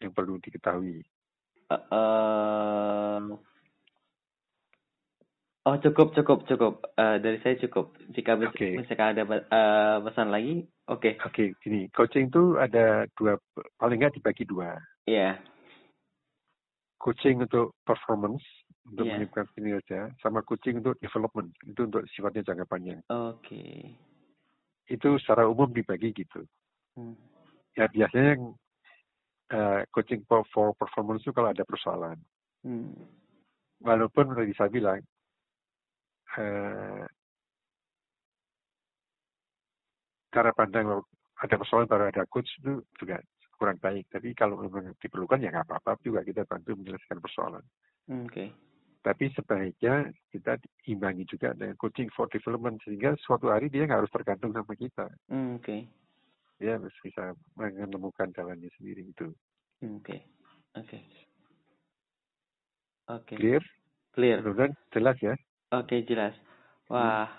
[0.00, 1.02] yang perlu diketahui?
[1.68, 3.18] Eh, eh,
[5.68, 7.94] oh cukup cukup cukup Eh, dari saya cukup.
[8.10, 8.74] Jika Oke.
[8.78, 11.18] misalkan ada eh, pesan lagi, oke.
[11.22, 13.36] Oke, gini, coaching itu ada dua,
[13.78, 14.78] paling nggak dibagi dua.
[15.06, 15.38] Iya.
[16.98, 18.42] Coaching untuk performance,
[18.82, 19.22] untuk Iya.
[19.22, 22.98] meningkatkan kinerja, sama coaching untuk development, itu untuk sifatnya jangka panjang.
[23.06, 23.94] Oke.
[24.88, 26.42] Itu secara umum dibagi gitu.
[26.96, 27.14] Hmm.
[27.76, 28.44] Ya biasanya yang
[29.52, 32.18] eh, coaching for, for performance itu kalau ada persoalan.
[32.64, 32.96] Hmm.
[33.78, 34.98] Walaupun tadi saya bilang,
[36.34, 37.04] eh,
[40.34, 41.00] cara pandang
[41.38, 43.22] ada persoalan baru ada coach itu juga
[43.58, 44.10] kurang baik.
[44.10, 47.64] Tapi kalau memang diperlukan ya nggak apa-apa juga kita bantu menyelesaikan persoalan.
[48.06, 48.67] Hmm, oke.
[49.08, 54.12] Tapi sebaiknya kita imbangi juga dengan coaching for development sehingga suatu hari dia nggak harus
[54.12, 55.08] tergantung sama kita.
[55.32, 55.88] Hmm, oke.
[56.60, 59.32] Dia harus bisa menemukan jalannya sendiri itu.
[59.80, 60.28] Hmm, Oke.
[60.76, 60.98] Oke.
[63.08, 63.34] Oke.
[63.40, 63.64] Clear?
[64.12, 64.44] Clear.
[64.44, 65.34] Mudah-mudahan jelas ya.
[65.72, 66.36] Oke, jelas.
[66.92, 67.32] Wah.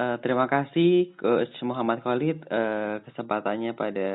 [0.00, 4.08] eh, terima kasih Coach Muhammad Khalid eh, kesempatannya pada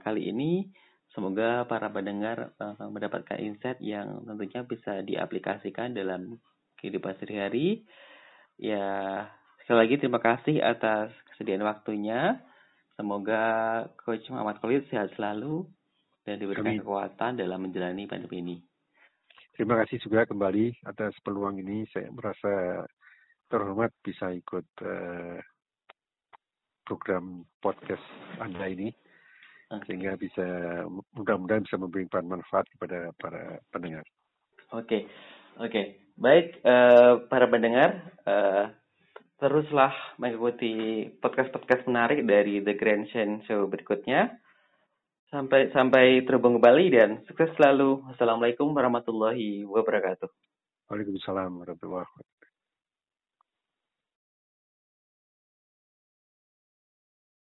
[0.00, 0.72] kali ini.
[1.16, 6.36] Semoga para pendengar eh, mendapatkan insight yang tentunya bisa diaplikasikan dalam
[6.78, 7.88] kehidupan sehari-hari.
[8.58, 9.26] Ya,
[9.62, 12.42] sekali lagi terima kasih atas kesediaan waktunya.
[12.98, 13.42] Semoga
[14.02, 15.62] Coach Muhammad Khalid sehat selalu
[16.26, 16.82] dan diberikan Amin.
[16.82, 18.56] kekuatan dalam menjalani pandemi ini.
[19.54, 21.86] Terima kasih juga kembali atas peluang ini.
[21.90, 22.84] Saya merasa
[23.48, 25.38] terhormat bisa ikut eh,
[26.86, 28.04] program podcast
[28.38, 29.07] Anda ini.
[29.68, 30.44] Sehingga bisa
[31.12, 34.04] mudah-mudahan bisa memberikan manfaat kepada para pendengar.
[34.72, 35.04] Oke,
[35.60, 35.82] oke,
[36.16, 38.64] baik eh, para pendengar, eh,
[39.38, 44.40] teruslah mengikuti podcast-podcast menarik dari The Grand Shen Show berikutnya.
[45.28, 48.00] Sampai sampai terhubung kembali dan sukses selalu.
[48.16, 50.28] Assalamualaikum warahmatullahi wabarakatuh.
[50.88, 52.37] Waalaikumsalam warahmatullahi wabarakatuh.